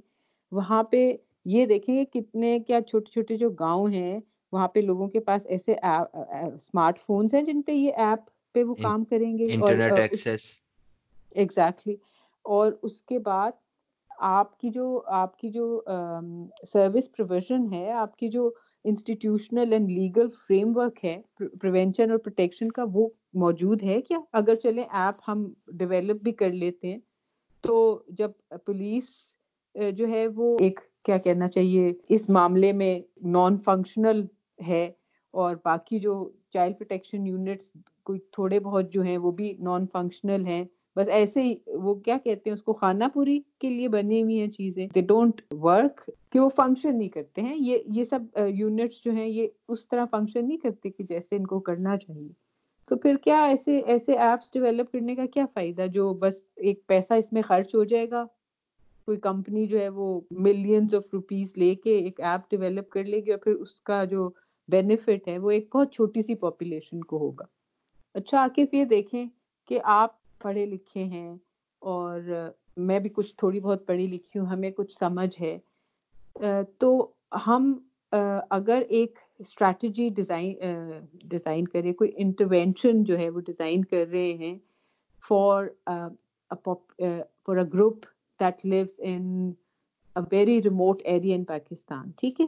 [0.52, 4.20] وہاں پہ یہ دیکھیں کہ کتنے کیا چھوٹے چھوٹے جو گاؤں ہیں
[4.52, 8.74] وہاں پہ لوگوں کے پاس ایسے اسمارٹ فونس ہیں جن پہ یہ ایپ پہ وہ
[8.74, 9.44] کام کریں گے
[11.32, 11.94] ایگزیکٹلی
[12.44, 13.50] اور اس کے بعد
[14.18, 15.80] آپ کی جو، آپ کی جو
[16.72, 18.50] سروس پروویژن ہے، آپ کی جو
[18.84, 21.20] institutional and legal framework ہے
[21.60, 25.46] پریونشن اور پروٹیکشن کا وہ موجود ہے کیا؟ اگر چلیں ایپ ہم
[25.78, 26.98] ڈیولپ بھی کر لیتے ہیں،
[27.64, 28.30] تو جب
[28.66, 29.10] پولیس
[29.74, 34.24] جو ہے وہ ایک کیا کہنا چاہیے، اس معاملے میں نان فنکشنل
[34.58, 34.84] ہے
[35.34, 36.14] اور باقی جو
[36.52, 37.70] چائلڈ پروٹیکشن یونٹس
[38.04, 40.64] کوئی تھوڑے بہت جو ہیں وہ بھی نان فنکشنل ہیں
[40.98, 44.40] بس ایسے ہی وہ کیا کہتے ہیں، اس کو خانہ پوری کے لیے بنی ہوئی
[44.40, 49.04] ہیں چیزیں۔ دے ڈونٹ ورک کہ وہ فنکشن نہیں کرتے ہیں۔ یہ یہ سب یونٹس
[49.04, 52.28] جو ہیں، یہ اس طرح فنکشن نہیں کرتے کہ جیسے ان کو کرنا چاہیے۔
[52.88, 57.12] تو پھر کیا ایسے ایسے ایپس ڈیولپ کرنے کا کیا فائدہ؟ جو بس ایک پیسہ
[57.12, 58.24] اس میں خرچ ہو جائے گا۔
[59.04, 63.20] کوئی کمپنی جو ہے وہ ملینز آف روپیز لے کے ایک ایپ ڈیولپ کر لے
[63.20, 64.30] گی اور پھر اس کا جو
[64.68, 67.44] بینیفٹ ہے وہ ایک بہت چھوٹی سی پاپولیشن کو ہوگا۔
[68.14, 69.24] اچھا عاقف یہ دیکھیں
[69.68, 71.34] کہ آپ پڑھے لکھے ہیں
[71.82, 72.20] اور
[72.88, 75.58] میں بھی کچھ تھوڑی بہت پڑھی لکھی ہوں، ہمیں کچھ سمجھ ہے۔
[76.78, 76.90] تو
[77.46, 77.72] ہم
[78.50, 80.52] اگر ایک اسٹریٹجی ڈیزائن
[81.24, 84.56] ڈیزائن کرے کوئی انٹروینشن جو ہے وہ ڈیزائن کر رہے ہیں
[85.24, 85.66] for
[86.64, 88.04] for a group
[88.40, 89.52] that lives in
[90.32, 92.46] very remote area in Pakistan ٹھیک ہے؟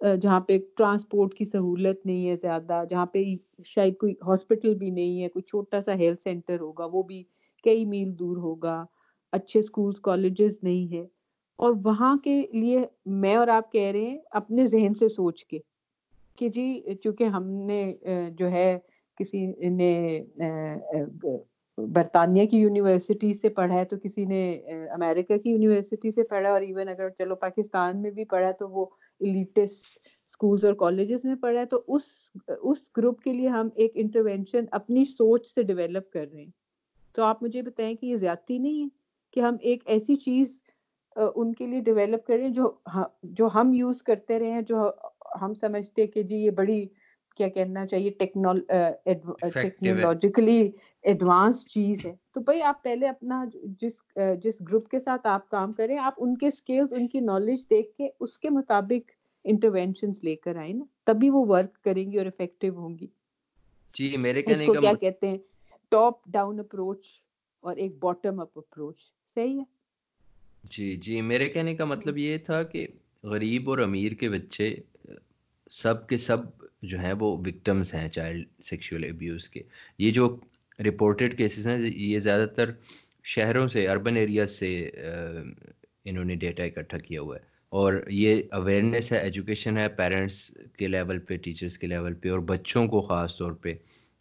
[0.00, 3.22] جہاں پہ ٹرانسپورٹ کی سہولت نہیں ہے زیادہ، جہاں پہ
[3.66, 7.22] شاید کوئی ہاسپٹل بھی نہیں ہے، کوئی چھوٹا سا ہیلتھ سینٹر ہوگا، وہ بھی
[7.64, 8.84] کئی میل دور ہوگا،
[9.32, 11.04] اچھے اسکولس کالجز نہیں ہے۔
[11.58, 15.58] اور وہاں کے لیے میں اور آپ کہہ رہے ہیں، اپنے ذہن سے سوچ کے
[16.38, 17.94] کہ جی چونکہ ہم نے
[18.38, 18.78] جو ہے،
[19.20, 20.20] کسی نے
[21.78, 24.40] برطانیہ کی یونیورسٹی سے پڑھا ہے تو کسی نے
[24.94, 28.86] امریکہ کی یونیورسٹی سے پڑھا اور ایون اگر چلو پاکستان میں بھی پڑھا تو وہ
[29.20, 29.86] ایلیٹسٹ
[30.26, 32.02] اسکولز اور کالجز میں پڑھا ہے، تو اس
[32.48, 36.50] اس گروپ کے لیے ہم ایک انٹروینشن اپنی سوچ سے ڈیولپ کر رہے ہیں۔
[37.14, 38.88] تو آپ مجھے بتائیں کہ یہ زیادتی نہیں ہے
[39.36, 40.60] کہ ہم ایک ایسی چیز
[41.16, 42.70] ان کے لیے ڈیولپ کر رہے ہیں جو
[43.24, 44.90] جو ہم یوز کرتے رہے ہیں، جو
[45.42, 46.84] ہم سمجھتے کہ جی یہ بڑی
[47.38, 50.70] کیا کہنا چاہیے ٹیکنالوجیکلی
[51.02, 53.44] ایڈوانس چیز ہے۔ تو بھائی آپ پہلے اپنا
[53.80, 53.92] جس
[54.42, 57.96] جس گروپ کے ساتھ آپ کام کریں آپ ان کے اسکلز ان کی نالج دیکھ
[57.96, 59.10] کے اس کے مطابق
[59.44, 63.06] انٹروینشن لے کر آئے نا تبھی وہ ورک کریں گی اور افیکٹو ہوں گی۔
[63.94, 65.38] جی میرے کہنے کا کیا کہتے ہیں؟
[65.88, 67.06] ٹاپ ڈاؤن اپروچ
[67.60, 68.96] اور ایک باٹم اپ اپروچ
[69.34, 69.64] صحیح ہے؟
[70.64, 72.86] جی جی میرے کہنے کا مطلب یہ تھا کہ
[73.22, 74.76] غریب اور امیر کے بچے
[75.70, 76.38] سب کے سب
[76.82, 79.62] جو ہیں وہ وکٹمس ہیں چائلڈ سیکشول ابیوز کے۔
[79.98, 80.28] یہ جو
[80.78, 82.70] رپورٹڈ کیسز ہیں، یہ زیادہ تر
[83.24, 84.70] شہروں سے اربن ایریاز سے
[86.04, 90.88] انہوں نے ڈیٹا اکٹھا کیا ہوا ہے۔ اور یہ اویئرنیس ہے ایجوکیشن ہے پیرنٹس کے
[90.88, 93.74] لیول پہ ٹیچرس کے لیول پہ، اور بچوں کو خاص طور پہ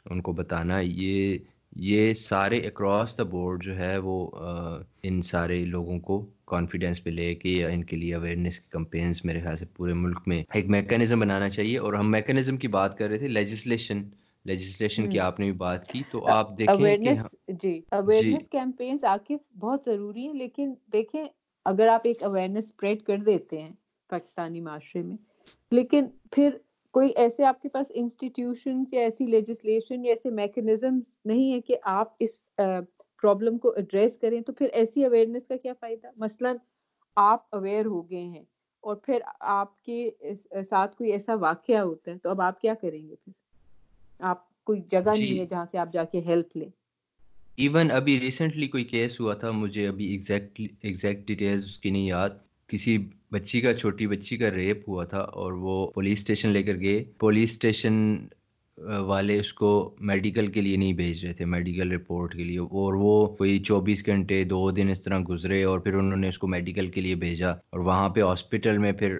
[0.05, 1.37] ان کو بتانا۔ یہ
[1.75, 4.17] یہ سارے اکراس دا بورڈ جو ہے وہ
[5.03, 9.23] ان سارے لوگوں کو کانفیڈینس پہ لے کے یا ان کے لیے اویئرنیس کی کمپینس
[9.25, 12.97] میرے خیال سے پورے ملک میں ایک میکینزم بنانا چاہیے اور ہم میکینزم کی بات
[12.97, 14.03] کر رہے تھے لیجسلیشن
[14.45, 17.13] لیجسلیشن کی آپ نے بھی بات کی تو آپ دیکھیں کہ
[17.61, 21.23] جی اویئرنیس کیمپینز عاقف بہت ضروری ہے لیکن دیکھیں
[21.65, 23.71] اگر آپ ایک اویئرنیس اسپریڈ کر دیتے ہیں
[24.09, 25.17] پاکستانی معاشرے میں
[25.71, 26.57] لیکن پھر
[26.93, 31.75] کوئی ایسے آپ کے پاس انسٹیٹیوشن یا ایسی لیجسلیشن یا ایسے میکنزم نہیں ہے کہ
[31.83, 32.29] آپ اس
[33.21, 36.53] پرابلم کو ایڈریس کریں تو پھر ایسی اویئرنیس کا کیا فائدہ؟ مثلا
[37.15, 38.43] آپ اویئر ہو گئے ہیں
[38.83, 40.09] اور پھر آپ کے
[40.69, 43.33] ساتھ کوئی ایسا واقعہ ہوتا ہے تو اب آپ کیا کریں گے پھر؟
[44.19, 45.29] آپ کوئی جگہ جی.
[45.29, 46.69] نہیں ہے جہاں سے آپ جا کے ہیلپ لیں۔
[47.55, 52.07] ایون ابھی ریسنٹلی کوئی کیس ہوا تھا مجھے ابھی ایگزیکٹ ایگزیکٹ ڈیٹیلز اس کی نہیں
[52.07, 52.29] یاد۔
[52.67, 52.97] کسی
[53.31, 57.03] بچی کا چھوٹی بچی کا ریپ ہوا تھا اور وہ پولیس اسٹیشن لے کر گئے۔
[57.19, 57.93] پولیس اسٹیشن
[58.77, 62.93] والے اس کو میڈیکل کے لیے نہیں بھیج رہے تھے میڈیکل رپورٹ کے لیے، اور
[62.93, 66.47] وہ کوئی چوبیس گھنٹے، دو دن اس طرح گزرے اور پھر انہوں نے اس کو
[66.47, 69.17] میڈیکل کے لیے بھیجا اور وہاں پہ ہاسپٹل میں پھر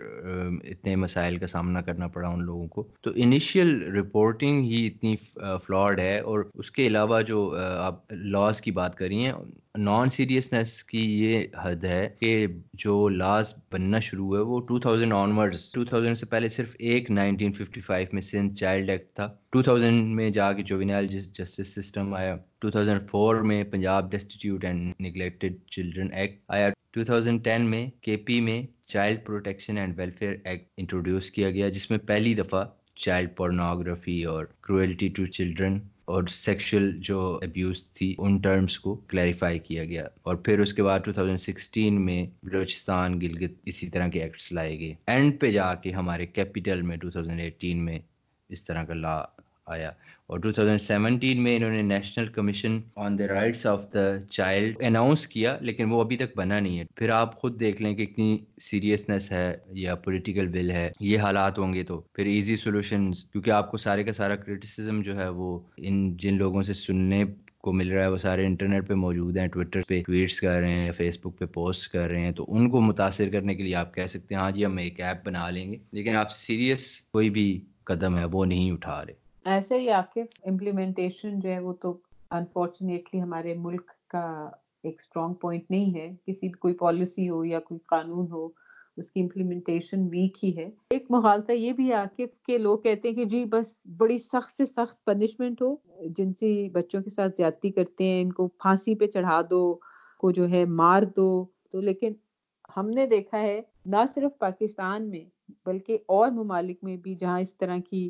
[0.63, 5.15] اتنے مسائل کا سامنا کرنا پڑا ان لوگوں کو۔ تو انیشیل رپورٹنگ ہی اتنی
[5.65, 9.31] فلاڈ ہے اور اس کے علاوہ جو آپ لاس کی بات کری ہیں
[9.77, 15.71] نان سیریسنیس کی یہ حد ہے کہ جو لاس بننا شروع ہوئے وہ 2000 آنورڈز
[15.77, 20.63] 2000 سے پہلے صرف ایک 1955 میں سندھ چائلڈ ایکٹ تھا۔ 2000 میں جا کے
[20.63, 22.35] جوینائل جسٹس سسٹم آیا۔
[22.65, 29.25] 2004 میں Punjab destitute and neglected children act آیا۔ 2010 میں کے پی میں child
[29.25, 35.07] protection and welfare act introduce کیا گیا، جس میں پہلی دفعہ چائلڈ پورنوگرافی اور کروئلٹی
[35.07, 40.59] ٹو چلڈرن اور سیکشل جو ابیوز تھی ان ٹرمز کو کلیریفائی کیا گیا۔ اور پھر
[40.59, 45.51] اس کے بعد 2016 میں بلوچستان، گلگت اسی طرح کے ایکٹس لائے گئے۔ اینڈ پہ
[45.51, 47.99] جا کے ہمارے کیپیٹل میں 2018 میں
[48.49, 49.23] اس طرح کا لا
[49.67, 49.91] آیا۔
[50.27, 55.57] اور 2017 میں انہوں نے national commission on the rights of the child announce کیا،
[55.61, 59.31] لیکن وہ ابھی تک بنا نہیں ہے۔ پھر آپ خود دیکھ لیں کہ اتنی سیریسنس
[59.31, 63.71] ہے یا پولیٹیکل ول ہے، یہ حالات ہوں گے تو پھر ایزی سولوشن کیونکہ آپ
[63.71, 67.23] کو سارے کا سارا کرٹیسزم جو ہے وہ ان جن لوگوں سے سننے
[67.57, 70.73] کو مل رہا ہے، وہ سارے انٹرنیٹ پہ موجود ہیں، ٹویٹر پہ ٹویٹس کر رہے
[70.73, 73.75] ہیں، فیس بک پہ پوسٹ کر رہے ہیں۔ تو ان کو متاثر کرنے کے لیے
[73.75, 77.01] آپ کہہ سکتے ہیں ہاں جی ہم ایک ایپ بنا لیں گے، لیکن آپ سیریس
[77.01, 81.59] کوئی بھی قدم ہے، وہ نہیں اٹھا رہے۔ ایسے ہی آپ کے امپلیمنٹیشن جو ہے
[81.59, 81.97] وہ تو
[82.31, 84.49] انفارچونیٹلی ہمارے ملک کا
[84.83, 88.49] ایک اسٹرانگ پوائنٹ نہیں ہے۔ کسی کوئی پالیسی ہو یا کوئی قانون ہو،
[88.97, 93.15] اس کی امپلیمنٹیشن ویک ہی ہے۔ ایک محالتہ یہ بھی عاقف کے لوگ کہتے ہیں
[93.15, 95.75] کہ جی بس بڑی سخت سے سخت پنشمنٹ ہو،
[96.17, 99.79] جن سے بچوں کے ساتھ زیادتی کرتے ہیں، ان کو پھانسی پہ چڑھا دو
[100.17, 102.13] کو جو ہے مار دو۔ تو لیکن
[102.77, 105.25] ہم نے دیکھا ہے، نہ صرف پاکستان میں
[105.65, 108.09] بلکہ اور ممالک میں بھی جہاں اس طرح کی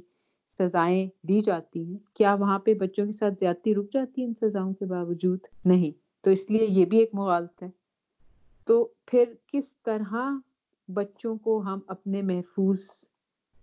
[0.58, 4.34] سزائیں دی جاتی ہیں۔ کیا وہاں پہ بچوں کے ساتھ زیادتی رک جاتی ہے ان
[4.42, 5.92] سزاؤں کے باوجود؟ نہیں۔
[6.24, 7.68] تو اس لیے یہ بھی ایک مغالط ہے۔
[8.66, 10.14] تو پھر کس طرح
[10.88, 12.80] بچوں کو ہم اپنے محفوظ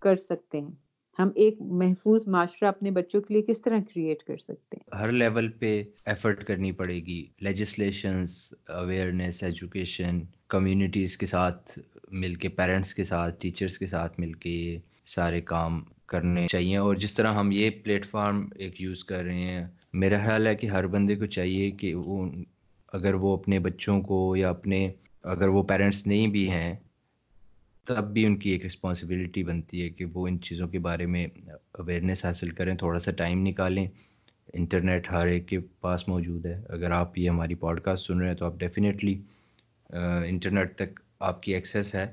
[0.00, 0.70] کر سکتے ہیں؟
[1.18, 5.12] ہم ایک محفوظ معاشرہ اپنے بچوں کے لیے کس طرح کریٹ کر سکتے ہیں؟ ہر
[5.12, 11.78] لیول پہ ایفرٹ کرنی پڑے گی۔ لیجسلیشنس اویئرنیس ایجوکیشن کمیونٹیز کے ساتھ
[12.11, 15.83] مل کے پیرنٹس کے ساتھ ٹیچرس کے ساتھ مل کے یہ سارے کام
[16.14, 20.18] کرنے چاہیے۔ اور جس طرح ہم یہ پلیٹ فارم ایک یوز کر رہے ہیں، میرا
[20.24, 22.29] خیال ہے کہ ہر بندے کو چاہیے کہ وہ،
[22.92, 26.74] اگر وہ اپنے بچوں کو یا اپنے، اگر وہ پیرنٹس نہیں بھی ہیں،
[27.85, 31.27] تب بھی ان کی ایک رسپانسبلٹی بنتی ہے کہ وہ ان چیزوں کے بارے میں
[31.72, 33.87] اویئرنیس حاصل کریں، تھوڑا سا ٹائم نکالیں۔
[34.55, 38.29] انٹرنیٹ ہر ایک کے پاس موجود ہے۔ اگر آپ یہ ہماری پوڈ کاسٹ سن رہے
[38.29, 39.20] ہیں تو آپ ڈیفینیٹلی
[40.29, 42.07] انٹرنیٹ تک آپ کی ایکسیس ہے۔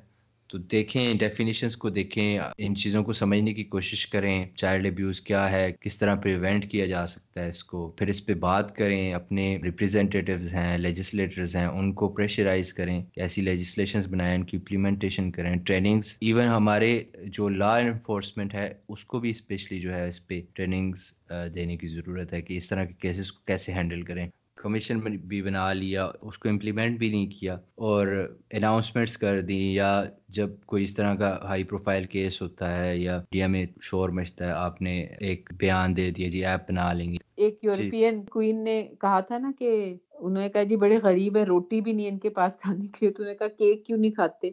[0.52, 5.52] تو دیکھیں ڈیفینیشنس کو دیکھیں، ان چیزوں کو سمجھنے کی کوشش کریں چائلڈ ابیوز کیا
[5.52, 9.14] ہے، کس طرح پریونٹ کیا جا سکتا ہے اس کو، پھر اس پہ بات کریں،
[9.14, 15.32] اپنے ریپرزینٹیوز ہیں لیجسلیٹرز ہیں، ان کو پریشرائز کریں، ایسی لیجسلیشنز بنائیں، ان کی امپلیمنٹیشن
[15.32, 16.92] کریں ٹریننگز ایون ہمارے
[17.28, 21.12] جو لا انفورسمنٹ ہے، اس کو بھی اسپیشلی جو ہے اس پہ ٹریننگز
[21.56, 25.42] دینے کی ضرورت ہے کہ اس طرح کے کیسز کو کیسے ہینڈل کریں۔ کمیشن بھی
[25.42, 27.54] بنا لیا اس کو امپلیمنٹ بھی نہیں کیا
[27.86, 28.08] اور
[28.52, 29.92] اناؤنسمنٹس کر دیں یا
[30.30, 34.46] جب کوئی اس طرح کا ہائی پروفائل کیس ہوتا ہے یا انڈیا میں شور مچتا
[34.46, 38.64] ہے آپ نے ایک بیان دے دیا جی ایپ بنا لیں گے۔ ایک یورپین کوئن
[38.64, 39.70] نے کہا تھا نا کہ
[40.14, 42.98] انہوں نے کہا جی بڑے غریب ہیں روٹی بھی نہیں ان کے پاس کھانے کے
[43.02, 44.50] لیے تو انہوں نے کہا کیک کیوں نہیں کھاتے؟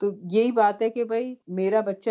[0.00, 2.10] تو یہی بات ہے کہ بھائی میرا بچہ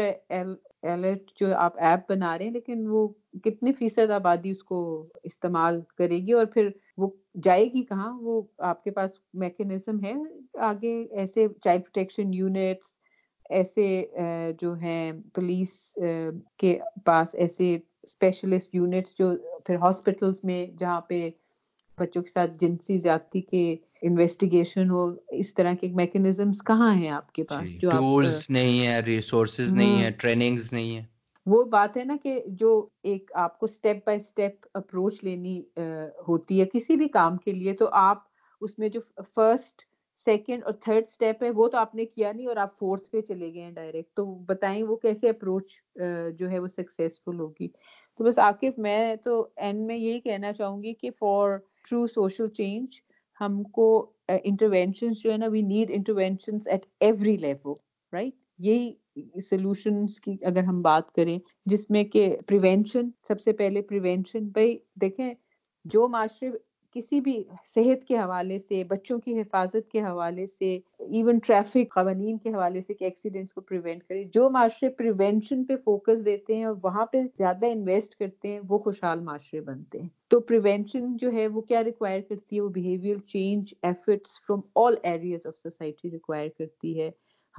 [0.83, 3.07] الرٹ جو آپ ایپ بنا رہے ہیں لیکن وہ
[3.43, 4.79] کتنے فیصد آبادی اس کو
[5.23, 7.09] استعمال کرے گی اور پھر وہ
[7.43, 10.13] جائے گی کہاں؟ وہ آپ کے پاس میکینزم ہے
[10.61, 12.93] آگے ایسے چائلڈ پروٹیکشن یونٹس
[13.49, 14.05] ایسے
[14.61, 15.97] جو ہیں پولیس
[16.57, 19.31] کے پاس ایسے اسپیشلسٹ یونٹس جو
[19.65, 21.29] پھر ہاسپٹلس میں جہاں پہ
[21.97, 27.31] بچوں کے ساتھ جنسی زیادتی کے انویسٹیگیشن ہو اس طرح کے میکنزمس کہاں ہیں آپ
[27.31, 27.89] کے پاس جو
[28.49, 31.03] نہیں ہے ریسورسز نہیں ہے ٹریننگز نہیں ہے
[31.49, 32.71] وہ بات ہے نا کہ جو
[33.11, 35.61] ایک آپ کو سٹیپ بائی سٹیپ اپروچ لینی
[36.27, 38.23] ہوتی ہے کسی بھی کام کے لیے، تو آپ
[38.61, 38.99] اس میں جو
[39.35, 39.81] فرسٹ
[40.27, 43.21] سیکنڈ اور تھرڈ اسٹیپ ہے، وہ تو آپ نے کیا نہیں اور آپ فورتھ پہ
[43.21, 45.71] چلے گئے ہیں ڈائریکٹ تو بتائیں وہ کیسے اپروچ
[46.39, 47.67] جو ہے وہ سکسیزفل ہوگی؟
[48.19, 51.57] تو بس عاقف میں تو اینڈ میں یہی کہنا چاہوں گی کہ فار
[51.89, 52.99] ٹرو سوشل چینج
[53.41, 53.85] ہم کو
[54.29, 57.73] انٹروینشن جو ہے نا we need intervention at every level
[58.13, 58.93] right یہی
[59.41, 64.77] سولوشنس کی اگر ہم بات کریں، جس میں کہ پریونشن سب سے پہلے پریونشن بھائی
[65.01, 65.33] دیکھیں،
[65.85, 66.49] جو معاشرے
[66.95, 67.43] کسی بھی
[67.75, 72.81] صحت کے حوالے سے، بچوں کی حفاظت کے حوالے سے ایون ٹریفک قوانین کے حوالے
[72.87, 77.05] سے کہ ایکسیڈنٹس کو پریونٹ کرے جو معاشرے پریونشن پہ فوکس دیتے ہیں اور وہاں
[77.05, 81.61] پہ زیادہ انویسٹ کرتے ہیں، وہ خوشحال معاشرے بنتے ہیں۔ تو پریونشن جو ہے، وہ
[81.61, 86.99] کیا ریکوائر کرتی ہے؟ وہ behaviour change efforts from all areas of society require کرتی
[86.99, 87.09] ہے۔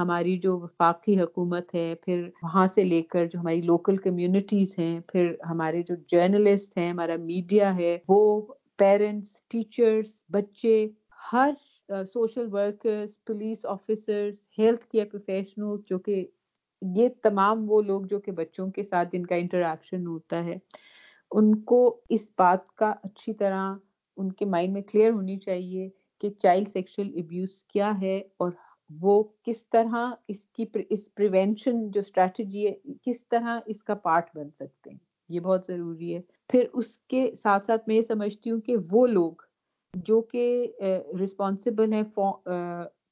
[0.00, 4.98] ہماری جو وفاقی حکومت ہے، پھر وہاں سے لے کر جو ہماری لوکل کمیونٹیز ہیں،
[5.08, 8.20] پھر ہمارے جو جرنلسٹ ہیں، ہمارا میڈیا ہے، وہ
[8.78, 10.76] پیرنٹس ٹیچرس بچے،
[11.32, 11.50] ہر
[12.12, 16.24] social workers police officers health care professional جو کہ
[16.82, 20.58] یہ تمام وہ لوگ جو کہ بچوں کے ساتھ جن کا انٹریکشن ہوتا ہے،
[21.32, 23.74] ان کو اس بات کا اچھی طرح
[24.18, 25.88] ان کے مائنڈ میں کلیئر ہونی چاہیے
[26.22, 28.50] کہ چائلڈ سیکشل ابیوز کیا ہے اور
[28.90, 32.72] وہ کس طرح اس کی اس پریونشن جو اسٹریٹجی ہے،
[33.04, 34.98] کس طرح اس کا پارٹ بن سکتے ہیں؟
[35.30, 39.06] یہ بہت ضروری ہے۔ پھر اس کے ساتھ ساتھ میں یہ سمجھتی ہوں کہ وہ
[39.06, 39.42] لوگ
[39.94, 40.72] جو کہ
[41.22, 42.02] رسپانسبل ہیں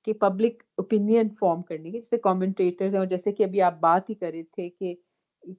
[0.07, 4.11] کہ پبلک اوپینین فارم کرنے کے، جیسے کامنٹیٹرز ہیں، اور جیسے کہ ابھی آپ بات
[4.11, 4.95] ہی کر رہے تھے کہ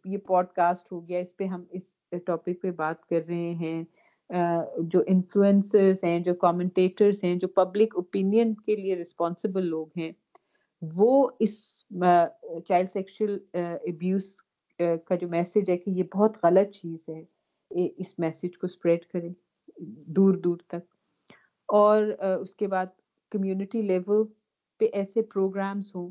[0.06, 3.84] یہ پوڈ کاسٹ ہو گیا، اس پہ ہم اس ٹاپک پہ بات کر رہے ہیں۔
[4.30, 10.12] جو انفلوئنسرز ہیں، جو کامنٹیٹرز ہیں، جو پبلک اوپینین کے لیے رسپانسبل لوگ ہیں،
[10.82, 11.58] وہ اس
[12.68, 14.34] چائلڈ سیکشل ابیوز
[14.80, 17.24] کا جو میسج ہے کہ یہ بہت غلط چیز ہے
[17.98, 19.34] اس میسج کو اسپریڈ کریں
[20.16, 20.94] دور دور تک۔
[21.70, 22.04] اور
[22.42, 22.86] اس کے بعد
[23.32, 24.24] کمیونٹی لیول
[24.80, 26.10] پہ ایسے پروگرامس ہوں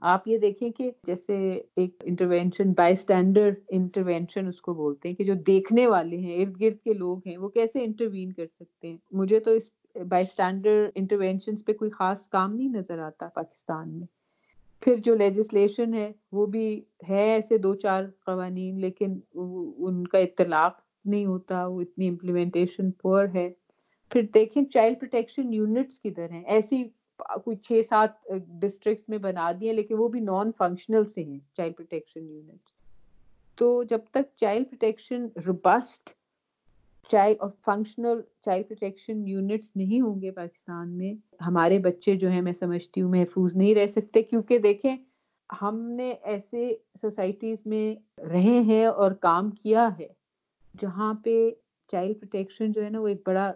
[0.00, 5.24] آپ یہ دیکھیں کہ جیسے ایک انٹروینشن بائی اسٹینڈرڈ انٹروینشن اس کو بولتے ہیں کہ
[5.24, 8.96] جو دیکھنے والے ہیں، ارد گرد کے لوگ ہیں، وہ کیسے انٹروین کر سکتے ہیں؟
[9.12, 9.70] مجھے تو اس
[10.08, 14.06] بائی اسٹینڈرڈ انٹروینشن پہ کوئی خاص کام نہیں نظر آتا پاکستان میں۔
[14.80, 20.80] پھر جو لیجسلیشن ہے، وہ بھی ہے ایسے دو چار قوانین، لیکن ان کا اطلاق
[21.04, 23.50] نہیں ہوتا، وہ اتنی امپلیمنٹیشن پور ہے۔
[24.10, 26.84] پھر دیکھیں چائلڈ پروٹیکشن یونٹس کدھر ہیں؟ ایسی
[27.44, 28.30] کوئی چھ سات
[28.60, 32.78] ڈسٹرکٹس میں بنا دیے، لیکن وہ بھی نان فنکشنل سے ہیں چائلڈ پروٹیکشن یونٹس
[33.58, 36.10] تو جب تک چائلڈ پروٹیکشن ربسٹ
[37.10, 41.12] چائلڈ اور فنکشنل چائلڈ پروٹیکشن یونٹس نہیں ہوں گے پاکستان میں،
[41.46, 44.96] ہمارے بچے جو ہیں، میں سمجھتی ہوں، محفوظ نہیں رہ سکتے۔ کیونکہ دیکھیں،
[45.50, 50.08] ہم نے ایسے سوسائٹیز میں رہے ہیں اور کام کیا ہے،
[50.74, 51.50] جہاں پہ
[51.90, 53.52] چائلڈ پروٹیکشن جو ہے نا، وہ ایک بڑا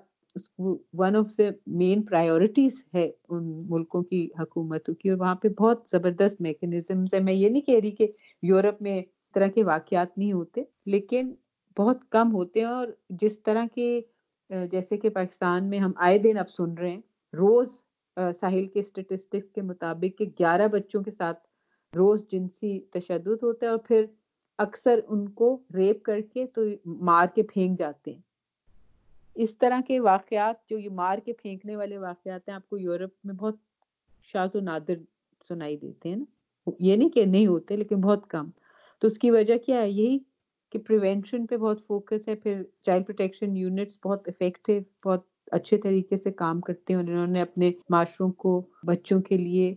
[0.95, 5.89] one of the main priorities ہے ان ملکوں کی حکومتوں کی اور وہاں پہ بہت
[5.91, 8.07] زبردست میکنزمز ہے میں یہ نہیں کہہ رہی کہ
[8.43, 9.01] یورپ میں
[9.35, 11.33] طرح کے واقعات نہیں ہوتے، لیکن
[11.77, 12.89] بہت کم ہوتے ہیں اور
[13.21, 14.01] جس طرح کے
[14.71, 17.01] جیسے کہ پاکستان میں ہم آئے دن اب سن رہے ہیں،
[17.35, 17.69] روز
[18.41, 21.39] ساحل کے اسٹیٹسٹکس کے مطابق کہ گیارہ بچوں کے ساتھ
[21.95, 24.05] روز جنسی تشدد ہوتا ہے اور پھر
[24.59, 26.63] اکثر ان کو ریپ کر کے تو
[27.05, 28.21] مار کے پھینک جاتے ہیں۔
[29.35, 33.11] اس طرح کے واقعات جو یہ مار کے پھینکنے والے واقعات ہیں، آپ کو یورپ
[33.25, 33.57] میں بہت
[34.23, 34.95] شاذ و نادر
[35.49, 36.25] سنائی دیتے ہیں نا۔
[36.79, 38.51] یہ نہیں کہ نہیں ہوتے لیکن بہت کم۔
[39.01, 40.19] تو اس کی وجہ کیا ہے؟ یہی
[40.73, 46.19] کہ پریونشن پہ بہت فوکس ہے، پھر چائلڈ پروٹیکشن یونٹس بہت افیکٹو بہت اچھے طریقے
[46.19, 49.75] سے کام کرتے ہیں اور انہوں نے اپنے معاشروں کو، بچوں کے لیے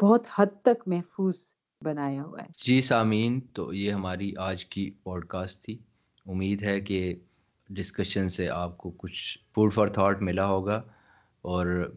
[0.00, 1.34] بہت حد تک محفوظ
[1.82, 5.78] بنایا ہوا ہے۔ جی سامعین، تو یہ ہماری آج کی پوڈ کاسٹ تھی۔
[6.26, 7.14] امید ہے کہ
[7.68, 10.82] ڈسکشن سے آپ کو کچھ فوڈ فار تھاٹ ملا ہوگا
[11.42, 11.92] اور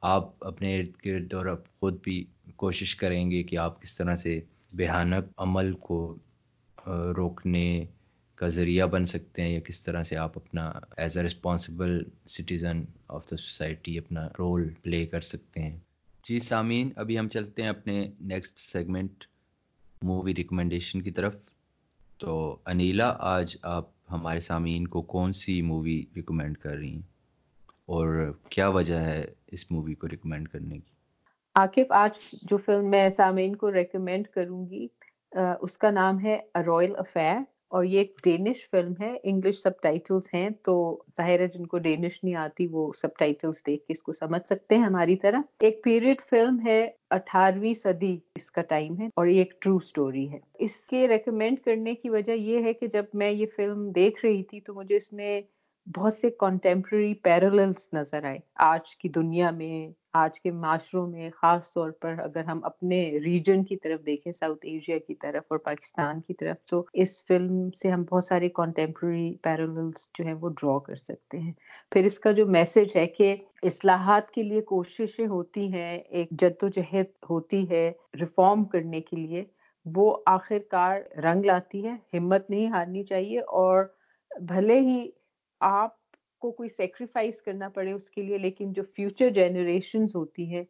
[0.00, 1.46] آپ اپنے ارد گرد اور
[1.80, 2.24] خود بھی
[2.56, 4.40] کوشش کریں گے کہ آپ کس طرح سے
[4.74, 6.16] بھیانک عمل کو
[6.86, 7.84] روکنے
[8.34, 12.82] کا ذریعہ بن سکتے ہیں یا کس طرح سے آپ اپنا as a responsible citizen
[13.08, 15.78] of the society اپنا رول پلے کر سکتے ہیں۔
[16.28, 19.24] جی سامعین، ابھی ہم چلتے ہیں اپنے نیکسٹ سیگمنٹ
[20.02, 21.36] مووی ریکمنڈیشن کی طرف۔
[22.18, 27.02] تو انیلا، آج آپ ہمارے سامعین کو کون سی مووی ریکمینڈ کر رہی ہیں؟
[27.86, 30.90] اور کیا وجہ ہے اس مووی کو ریکمینڈ کرنے کی؟
[31.54, 34.86] عاقف آج جو فلم میں سامعین کو ریکمینڈ کروں گی
[35.60, 37.38] اس کا نام ہے رائل افیئر
[37.72, 40.74] اور یہ ایک ڈینش فلم ہے انگلش سب ٹائٹلز ہیں، تو
[41.16, 44.42] ظاہر ہے جن کو ڈینش نہیں آتی وہ سب ٹائٹلز دیکھ کے اس کو سمجھ
[44.50, 46.80] سکتے ہیں ہماری طرح۔ ایک پیریڈ فلم ہے
[47.10, 51.58] اٹھارہویں صدی اس کا ٹائم ہے اور یہ ایک ٹرو سٹوری ہے۔ اس کے ریکمینڈ
[51.64, 54.96] کرنے کی وجہ یہ ہے کہ جب میں یہ فلم دیکھ رہی تھی تو مجھے
[54.96, 55.40] اس میں
[55.86, 61.72] بہت سے کانٹمپرری پیرللس نظر آئے۔ آج کی دنیا میں، آج کے معاشروں میں، خاص
[61.72, 66.20] طور پر اگر ہم اپنے ریجن کی طرف دیکھیں ساؤتھ ایشیا کی طرف اور پاکستان
[66.20, 70.78] کی طرف، تو اس فلم سے ہم بہت سارے کانٹمپرری پیرللس جو ہیں وہ ڈرا
[70.78, 71.52] کر سکتے ہیں۔
[71.92, 76.62] پھر اس کا جو میسج ہے کہ اصلاحات کے لیے کوششیں ہوتی ہیں، ایک جد
[76.62, 79.44] و جہد ہوتی ہے ریفارم کرنے کے لیے،
[79.84, 83.84] وہ آخر کار رنگ لاتی ہے۔ ہمت نہیں ہارنی چاہیے اور
[84.40, 85.10] بھلے ہی
[85.62, 85.90] آپ
[86.38, 90.64] کو کوئی سیکریفائس کرنا پڑے اس کے لیے، لیکن جو فیوچر جنریشن ہوتی ہیں،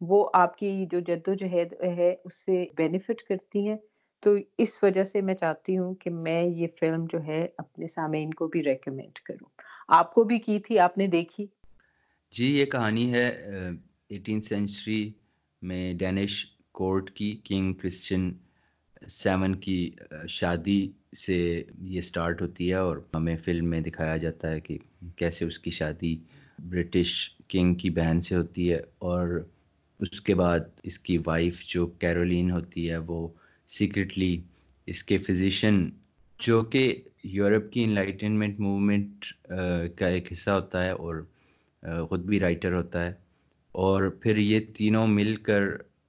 [0.00, 3.76] وہ آپ کی جو جد و جہد ہے، اس سے بینیفٹ کرتی ہیں۔
[4.20, 8.30] تو اس وجہ سے میں چاہتی ہوں کہ میں یہ فلم جو ہے، اپنے سامعین
[8.30, 9.48] کو بھی ریکمینڈ کروں۔
[9.88, 11.46] آپ کو بھی کی تھی، آپ نے دیکھی؟
[12.30, 13.30] جی یہ کہانی ہے
[14.08, 15.12] ایٹین سینچری
[15.62, 18.28] میں ڈینش کورٹ کی کنگ کرسچن
[19.08, 19.90] سیون کی
[20.28, 24.78] شادی سے یہ سٹارٹ ہوتی ہے اور ہمیں فلم میں دکھایا جاتا ہے کہ
[25.16, 26.16] کیسے اس کی شادی
[26.62, 27.12] برٹش
[27.48, 29.40] کنگ کی بہن سے ہوتی ہے اور
[30.00, 33.28] اس کے بعد اس کی وائف جو کیرولین ہوتی ہے وہ
[33.70, 34.40] سیکرٹلی
[34.88, 35.88] اس کے فزیشین
[36.40, 39.24] جو کہ یورپ کی انلائٹنمنٹ موومنٹ
[39.96, 41.22] کا ایک حصہ ہوتا ہے اور
[42.08, 43.12] خود بھی رائٹر ہوتا ہے
[43.74, 45.62] اور پھر یہ تینوں مل کر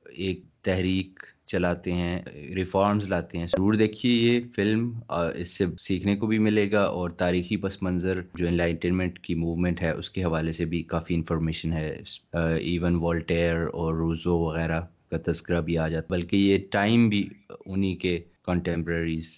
[0.06, 2.20] ایک تحریک چلاتے ہیں
[2.56, 4.92] ریفارمز لاتے ہیں۔ ضرور دیکھیے یہ فلم
[5.36, 9.82] اس سے سیکھنے کو بھی ملے گا اور تاریخی پس منظر جو انلائٹنمنٹ کی موومنٹ
[9.82, 12.02] ہے، اس کے حوالے سے بھی کافی انفارمیشن ہے۔
[12.34, 17.30] ایون والٹیئر اور روزو وغیرہ کا تذکرہ بھی آ جاتا بلکہ یہ ٹائم بھی
[17.66, 19.32] انہی کے کنٹمپریریز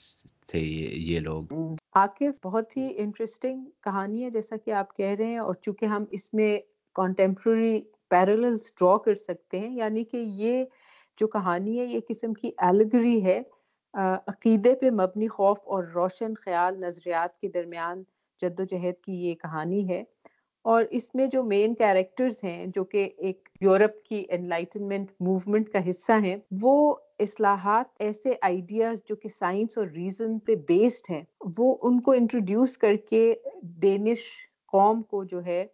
[0.48, 0.60] تھے
[0.94, 1.54] یہ لوگ۔
[1.94, 6.04] عاقف بہت ہی انٹرسٹنگ کہانی ہے جیسا کہ آپ کہہ رہے ہیں۔ اور چونکہ ہم
[6.12, 6.58] اس میں
[6.96, 10.64] کانٹمپرری پیرللس ڈرا کر سکتے ہیں یعنی کہ یہ
[11.20, 13.42] جو کہانی ہے، یہ قسم کی ایلگری ہے۔
[14.28, 18.04] عقیدے پہ مبنی خوف اور روشن خیال نظریات کے درمیان
[18.42, 20.04] جد و جہد کی یہ کہانی ہے۔
[20.62, 25.90] اور اس میں جو مین کیریکٹرز ہیں، جو کہ ایک یورپ کی انلائٹنمنٹ موومنٹ کا
[25.90, 31.24] حصہ ہیں، وہ اصلاحات ایسے آئیڈیاز جو کہ سائنس اور ریزن پہ بیسڈ ہیں۔
[31.58, 34.20] وہ ان کو انٹروڈیوس کر کے ڈینش
[34.68, 35.66] قوم کو جو ہے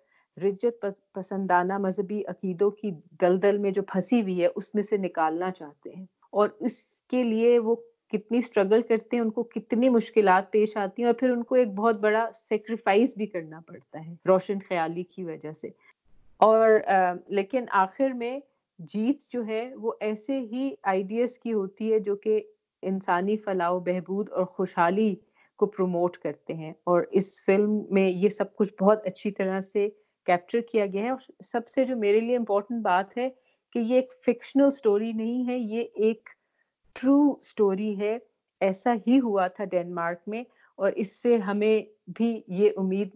[0.44, 5.52] رجت پسندانہ مذہبی عقیدوں کی دلدل میں جو پھنسی ہوئی ہے، اس میں سے نکالنا
[5.52, 7.76] چاہتے ہیں۔ اور اس کے لیے وہ
[8.12, 11.56] کتنی اسٹرگل کرتے ہیں، ان کو کتنی مشکلات پیش آتی ہیں اور پھر ان کو
[11.56, 15.70] ایک بہت بڑا سیکریفائس بھی کرنا پڑتا ہے روشن خیالی کی وجہ سے۔
[16.38, 16.70] اور
[17.28, 18.40] لیکن آخر میں
[18.80, 22.44] جیت جو ہے وہ ایسے ہی آئیڈیاز کی ہوتی ہے جو کہ
[22.82, 25.16] انسانی فلاح و بہبود اور خوشحالی
[25.56, 29.90] کو پروموٹ کرتے ہیں۔ اور اس فلم میں یہ سب کچھ بہت اچھی طرح سے
[30.26, 33.30] کیپچر کیا گیا ہے اور سب سے جو میرے لیے امپورٹنٹ بات ہے
[33.76, 36.30] کہ یہ ایک فکشنل سٹوری نہیں ہے، یہ ایک
[36.96, 38.18] ٹرو اسٹوری ہے۔
[38.62, 40.44] ایسا ہی ہوا تھا ڈینمارک میں
[40.80, 43.16] اور اس سے ہمیں بھی یہ امید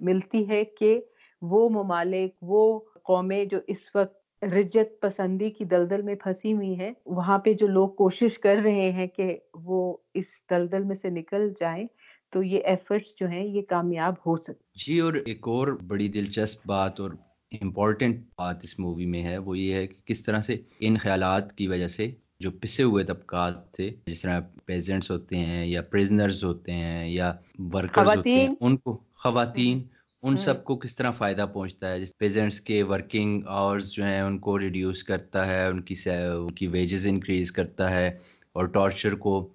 [0.00, 1.00] ملتی ہے کہ
[1.42, 6.92] وہ ممالک، وہ قومیں جو اس وقت رجت پسندی کی دلدل میں پھنسی ہوئی ہیں،
[7.06, 11.48] وہاں پہ جو لوگ کوشش کر رہے ہیں کہ وہ اس دلدل میں سے نکل
[11.60, 11.86] جائیں
[12.32, 16.66] تو یہ ایفرٹس جو ہیں یہ کامیاب ہو سکتے جی اور ایک اور بڑی دلچسپ
[16.66, 17.10] بات اور
[17.52, 21.52] امپورٹنٹ بات اس مووی میں ہے وہ یہ ہے کہ کس طرح سے ان خیالات
[21.52, 22.10] کی وجہ سے
[22.40, 27.32] جو پسے ہوئے طبقات تھے جس طرح پیزنٹس ہوتے ہیں یا پریزنرز ہوتے ہیں یا
[27.72, 29.82] ورکرز ہوتے ہیں ان کو خواتین
[30.22, 34.20] ان سب کو کس طرح فائدہ پہنچتا ہے؟ جس پیزنٹس کے ورکنگ آورز جو ہیں
[34.20, 38.08] ان کو ریڈیوس کرتا ہے ان کی ان کی ویجز انکریز کرتا ہے
[38.52, 39.48] اور ٹارچر کو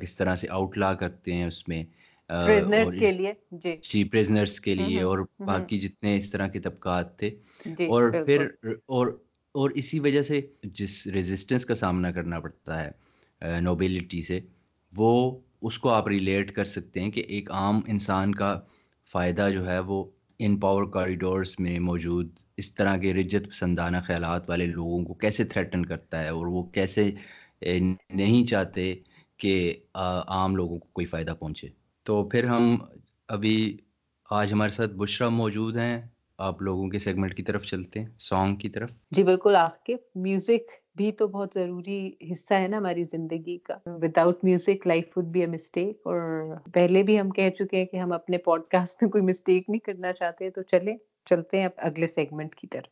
[0.00, 1.84] کس طرح سے آؤٹ لا کرتے ہیں اس میں۔
[2.30, 3.32] کے لیے
[3.82, 7.30] جی۔ پریزنرس کے لیے اور باقی جتنے اس طرح کے طبقات تھے۔
[7.64, 8.46] جی، اور پھر
[8.88, 9.06] اور
[9.54, 14.40] اور اسی وجہ سے جس ریزسٹنس کا سامنا کرنا پڑتا ہے نوبیلٹی سے
[14.92, 18.58] وہ اس کو آپ ریلیٹ کر سکتے ہیں کہ ایک عام انسان کا
[19.10, 20.04] فائدہ جو ہے وہ
[20.38, 25.44] ان پاور کاریڈورس میں موجود اس طرح کے رجت پسندانہ خیالات والے لوگوں کو کیسے
[25.44, 27.10] تھریٹن کرتا ہے اور وہ کیسے
[27.62, 28.94] نہیں چاہتے
[29.36, 31.68] کہ عام لوگوں کو کوئی فائدہ پہنچے۔
[32.10, 32.76] تو پھر ہم
[33.28, 33.78] ابھی
[34.30, 36.02] آج ہمارے ساتھ بشرا موجود ہیں۔
[36.38, 39.96] آپ لوگوں کے سیگمنٹ کی طرف چلتے ہیں سانگ کی طرف۔ جی بالکل، آپ کے
[40.14, 45.24] میوزک بھی تو بہت ضروری حصہ ہے نا ہماری زندگی کا۔ Without music life would
[45.24, 46.20] be a mistake اور
[46.74, 49.80] پہلے بھی ہم کہہ چکے ہیں کہ ہم اپنے پوڈ کاسٹ میں کوئی مسٹیک نہیں
[49.80, 52.86] کرنا چاہتے، تو چلے چلتے ہیں اگلے سیگمنٹ کی طرف۔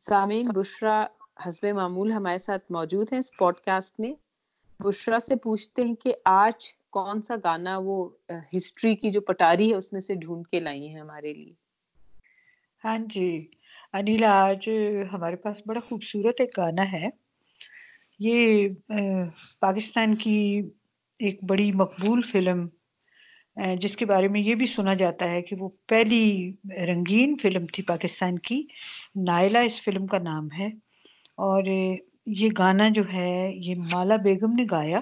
[0.00, 1.06] سامعین، بشرا
[1.46, 4.14] حسب معمول ہمارے ساتھ موجود ہیں اس پوڈ کاسٹ میں۔
[4.80, 8.08] بشرا سے پوچھتے ہیں کہ آج کون سا گانا وہ
[8.56, 11.52] ہسٹری کی جو پٹاری ہے، اس میں سے ڈھونڈ کے لائی ہیں ہمارے لیے؟
[12.84, 13.46] ہاں جی
[13.92, 14.68] انیلا آج
[15.12, 17.06] ہمارے پاس بڑا خوبصورت ایک گانا ہے۔
[18.18, 18.68] یہ
[19.60, 20.62] پاکستان کی
[21.18, 22.66] ایک بڑی مقبول فلم
[23.80, 27.82] جس کے بارے میں یہ بھی سنا جاتا ہے کہ وہ پہلی رنگین فلم تھی
[27.82, 28.62] پاکستان کی۔
[29.16, 30.66] نائلہ اس فلم کا نام ہے۔
[31.38, 31.62] اور
[32.26, 35.00] یہ گانا جو ہے، یہ مالا بیگم نے گایا۔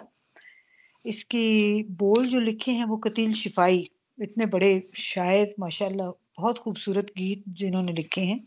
[1.06, 3.84] اس کی بول جو لکھے ہیں وہ قتیل شفائی
[4.18, 8.38] اتنے بڑے شاعر ماشاء اللہ بہت خوبصورت گیت جنہوں نے لکھے ہیں۔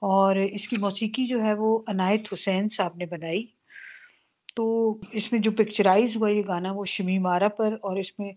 [0.00, 3.46] اور اس کی موسیقی جو ہے وہ عنایت حسین صاحب نے بنائی۔
[4.56, 8.32] تو اس میں جو پکچرائز ہوا یہ گانا وہ شمی مارا پر اور اس میں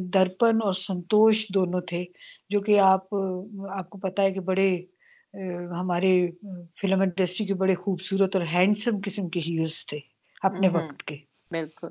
[0.00, 2.04] درپن اور سنتوش دونوں تھے۔
[2.50, 3.14] جو کہ آپ
[3.70, 4.82] آپ کو پتا ہے کہ بڑے
[5.80, 6.30] ہمارے
[6.80, 9.98] فلم انڈسٹری کے بڑے خوبصورت اور ہینڈسم قسم کے ہیروز تھے
[10.42, 11.88] اپنے وقت کے۔ بالکل۔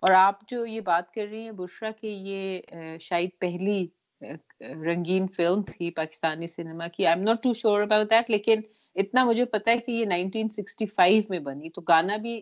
[0.00, 3.86] اور آپ جو یہ بات کر رہی ہیں بشرا کہ یہ شاید پہلی
[4.84, 8.60] رنگین فلم تھی پاکستانی سنیما کی۔ I am not too sure about that لیکن
[8.96, 12.40] اتنا مجھے پتا ہے کہ یہ 1965 میں بنی۔ تو گانا بھی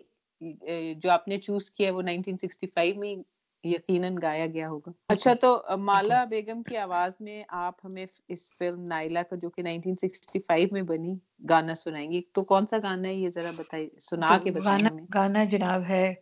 [1.01, 3.15] جو آپ نے چوز کیا وہ 1965 میں
[3.63, 8.81] یقیناً گایا گیا ہوگا۔ اچھا تو مالا بیگم کی آواز میں آپ ہمیں اس فلم
[8.87, 11.13] نائلا کا جو کہ 1965 میں بنی
[11.49, 15.03] گانا سنائیں گے۔ تو کون سا گانا ہے یہ ذرا بتائیے سنا کے بتائیں گانا
[15.13, 16.13] گانا جناب ہے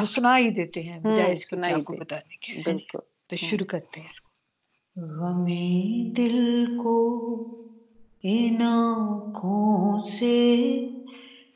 [0.00, 1.56] وہ سنا ہی دیتے ہیں بجائے اس کو
[1.96, 2.98] بتانے کے بالکل۔
[3.28, 4.28] تو شروع کرتے ہیں
[4.96, 6.96] غمی دل کو
[8.22, 10.36] ان آنکھوں سے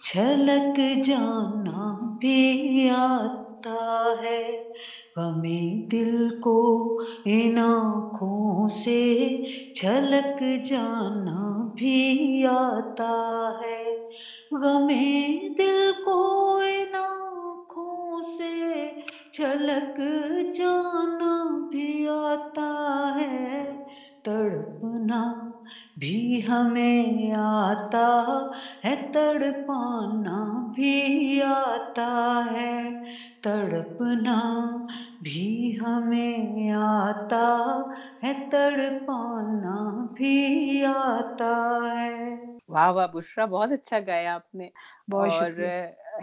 [0.04, 2.90] چھلک جانا بھی
[3.66, 4.72] آتا ہے۔
[5.16, 9.36] ہمیں دل کو ان آنکھوں سے
[9.74, 14.08] چھلک جانا بھی آتا ہے۔
[14.52, 18.88] غمیں دل کو ان آنکھوں سے
[19.32, 20.00] چھلک
[20.56, 23.64] جانا بھی آتا ہے۔
[24.24, 25.50] تڑپنا
[25.98, 28.38] بھی ہمیں آتا
[28.84, 32.88] ہے، تڑپانا بھی آتا ہے۔
[33.42, 34.38] تڑپنا
[35.22, 35.42] بھی
[35.78, 37.44] ہمیں آتا
[38.22, 39.76] ہے تڑپانا
[40.14, 40.34] بھی
[40.86, 41.52] آتا
[41.92, 42.20] ہے۔
[42.68, 44.68] واہ واہ بشرا بہت اچھا گایا آپ نے۔
[45.16, 45.50] اور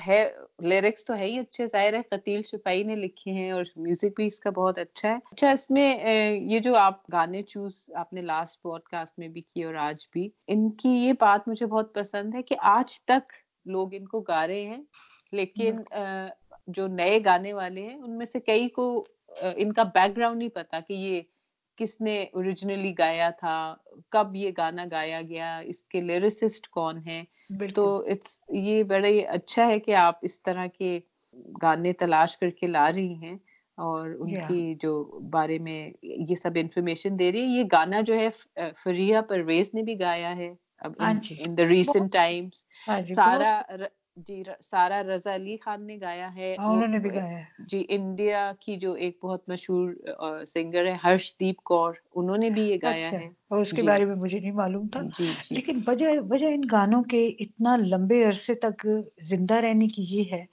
[0.05, 0.19] ہے
[0.63, 4.27] لیرکس تو ہے ہی اچھے ظاہر ہے قتیل شفائی نے لکھے ہیں اور میوزک بھی
[4.27, 5.87] اس کا بہت اچھا ہے۔ اچھا اس میں
[6.43, 10.07] یہ جو آپ گانے چوز آپ نے لاسٹ پوڈ کاسٹ میں بھی کی اور آج
[10.09, 13.33] بھی ان کی یہ بات مجھے بہت پسند ہے کہ آج تک
[13.65, 14.81] لوگ ان کو گا رہے ہیں
[15.33, 15.81] لیکن
[16.73, 19.05] جو نئے گانے والے ہیں ان میں سے کئی کو
[19.55, 21.21] ان کا بیک گراؤنڈ نہیں پتا کہ یہ
[21.77, 23.75] کس نے اوریجنلی گایا تھا
[24.09, 27.23] کب یہ گانا گایا گیا اس کے لیریسسٹ کون ہیں؟
[27.75, 28.05] تو
[28.49, 30.99] یہ بڑے اچھا ہے کہ آپ اس طرح کے
[31.61, 33.35] گانے تلاش کر کے لا رہی ہیں
[33.77, 38.15] اور ان کی جو بارے میں یہ سب انفارمیشن دے رہی ہے یہ گانا جو
[38.15, 38.29] ہے
[38.83, 42.65] فریہ پرویز نے بھی گایا ہے اب ان دا ریسنٹ ٹائمس
[43.15, 43.61] سارا
[44.19, 47.83] جی سارا رضا علی خان نے گایا ہے۔ ہاں، انہوں نے بھی گایا ہے۔ جی
[47.89, 49.91] انڈیا کی جو ایک بہت مشہور
[50.47, 53.81] سنگر ہے ہرش دیپ کور انہوں نے بھی یہ گایا اچھا، ہے۔ اور اس کے
[53.81, 57.25] جی۔ بارے میں مجھے نہیں معلوم تھا۔ جی جی۔ لیکن وجہ وجہ ان گانوں کے
[57.39, 58.85] اتنا لمبے عرصے تک
[59.21, 60.43] زندہ رہنے کی یہ ہے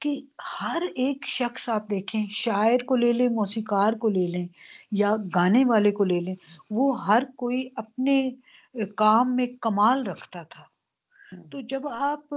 [0.00, 0.20] کہ
[0.60, 4.46] ہر ایک شخص آپ دیکھیں شاعر کو لے لیں موسیقار کو لے لیں
[4.92, 6.34] یا گانے والے کو لے لیں
[6.70, 8.16] وہ ہر کوئی اپنے
[8.96, 10.62] کام میں کمال رکھتا تھا۔
[11.50, 12.34] تو جب آپ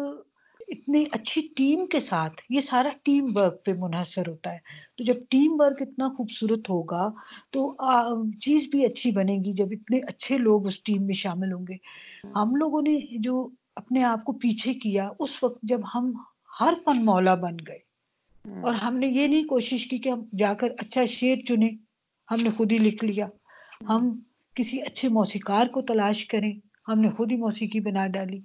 [0.67, 4.57] اتنی اچھی ٹیم کے ساتھ یہ سارا ٹیم ورک پہ منحصر ہوتا ہے۔
[4.97, 7.09] تو جب ٹیم ورک اتنا خوبصورت ہوگا
[7.51, 7.75] تو
[8.41, 11.75] چیز بھی اچھی بنے گی۔ جب اتنے اچھے لوگ اس ٹیم میں شامل ہوں گے۔
[12.35, 16.11] ہم لوگوں نے جو اپنے آپ کو پیچھے کیا اس وقت جب ہم
[16.61, 17.87] ہر فن مولا بن گئے۔
[18.61, 21.69] اور ہم نے یہ نہیں کوشش کی کہ ہم جا کر اچھا شعر چنے
[22.31, 23.27] ہم نے خود ہی لکھ لیا۔
[23.89, 24.19] ہم
[24.55, 26.53] کسی اچھے موسیقار کو تلاش کریں۔
[26.87, 28.39] ہم نے خود ہی موسیقی بنا ڈالی۔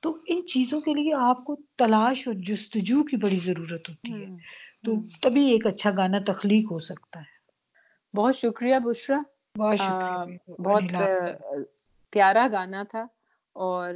[0.00, 4.26] تو ان چیزوں کے لیے آپ کو تلاش اور جستجو کی بڑی ضرورت ہوتی ہے۔
[4.84, 7.36] تو تبھی ایک اچھا گانا تخلیق ہو سکتا ہے۔
[8.16, 9.20] بہت شکریہ بشرا۔
[9.58, 10.82] بہت شکریہ بہت
[12.10, 13.06] پیارا گانا تھا
[13.52, 13.94] اور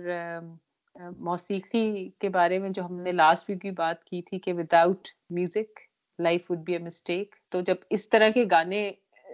[1.18, 5.08] موسیقی کے بارے میں جو ہم نے لاسٹ ویک کی بات کی تھی کہ without
[5.30, 5.80] music
[6.18, 8.90] life would be a mistake تو جب اس طرح کے گانے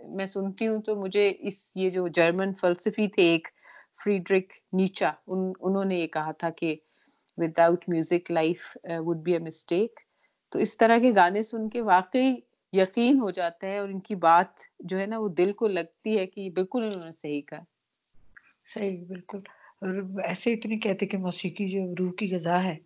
[0.08, 3.48] میں سنتی ہوں تو مجھے اس یہ جو جرمن فلسفی تھے ایک
[4.04, 6.76] فریڈرک نیچا ان انہوں نے یہ کہا تھا کہ
[7.36, 10.00] without music life would be a mistake
[10.52, 12.34] تو اس طرح کے گانے سن کے واقعی
[12.72, 14.46] یقین ہو جاتا ہے اور ان کی بات
[14.80, 17.64] جو ہے نا وہ دل کو لگتی ہے کہ بالکل انہوں نے صحیح کہا۔
[18.74, 19.38] صحیح بالکل۔
[19.80, 22.76] اور ایسے اتنے کہتے کہ موسیقی جو روح کی غذا ہے۔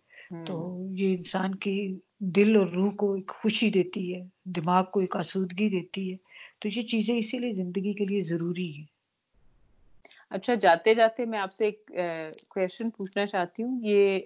[0.45, 5.15] تو یہ انسان کی دل اور روح کو ایک خوشی دیتی ہے دماغ کو ایک
[5.15, 6.17] آسودگی دیتی ہے۔
[6.59, 8.83] تو یہ چیزیں اسی لیے زندگی کے لیے ضروری ہے
[10.31, 11.91] اچھا جاتے جاتے میں آپ سے ایک
[12.47, 14.19] کوشچن پوچھنا چاہتی ہوں۔ یہ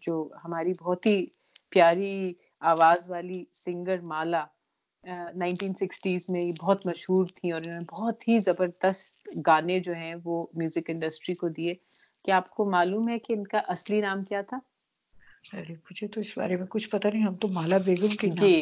[0.00, 1.24] جو ہماری بہت ہی
[1.72, 2.32] پیاری
[2.62, 4.44] آواز والی سنگر مالا
[5.34, 10.14] نائنٹین سکسٹیز میں بہت مشہور تھیں اور انہوں نے بہت ہی زبردست گانے جو ہیں
[10.24, 11.74] وہ میوزک انڈسٹری کو دیے۔
[12.24, 14.58] کیا آپ کو معلوم ہے کہ ان کا اصلی نام کیا تھا؟
[15.52, 18.54] ارے مجھے تو اس بارے میں کچھ پتہ نہیں ہم تو مالا بیگم کے جی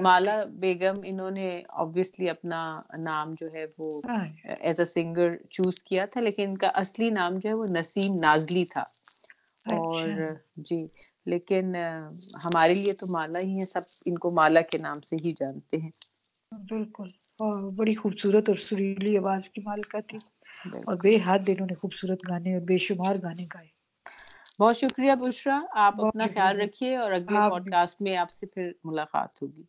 [0.00, 2.60] مالا بیگم انہوں نے آبویسلی اپنا
[3.00, 3.90] نام جو ہے وہ
[4.46, 8.16] ایز اے سنگر چوز کیا تھا لیکن ان کا اصلی نام جو ہے وہ نسیم
[8.20, 8.84] نازلی تھا
[9.66, 10.08] اور
[10.66, 10.86] جی
[11.26, 11.74] لیکن
[12.44, 15.76] ہمارے لیے تو مالا ہی ہے سب ان کو مالا کے نام سے ہی جانتے
[15.76, 15.90] ہیں
[16.52, 17.08] بالکل
[17.40, 20.18] اور بڑی خوبصورت اور سریلی آواز کی مالکہ تھی
[20.82, 23.68] اور بے حد انہوں نے خوبصورت گانے اور بے شمار گانے گائے
[24.60, 28.70] بہت شکریہ بشرا آپ اپنا خیال رکھیے اور اگلے پوڈ کاسٹ میں آپ سے پھر
[28.84, 29.62] ملاقات ہوگی۔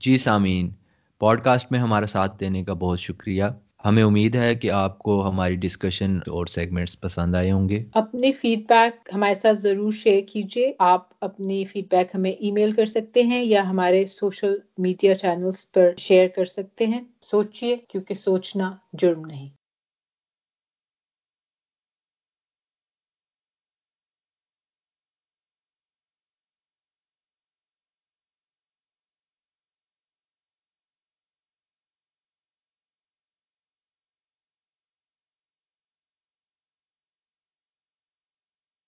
[0.00, 0.70] جی سامعین
[1.18, 3.44] پوڈ کاسٹ میں ہمارا ساتھ دینے کا بہت شکریہ۔
[3.84, 8.32] ہمیں امید ہے کہ آپ کو ہماری ڈسکشن اور سیگمنٹس پسند آئے ہوں گے۔ اپنی
[8.32, 12.86] فیڈ بیک ہمارے ساتھ ضرور شیئر کیجیے۔ آپ اپنی فیڈ بیک ہمیں ای میل کر
[12.86, 18.72] سکتے ہیں یا ہمارے سوشل میڈیا چینلز پر شیئر کر سکتے ہیں۔ سوچئے کیونکہ سوچنا
[18.92, 19.48] جرم نہیں۔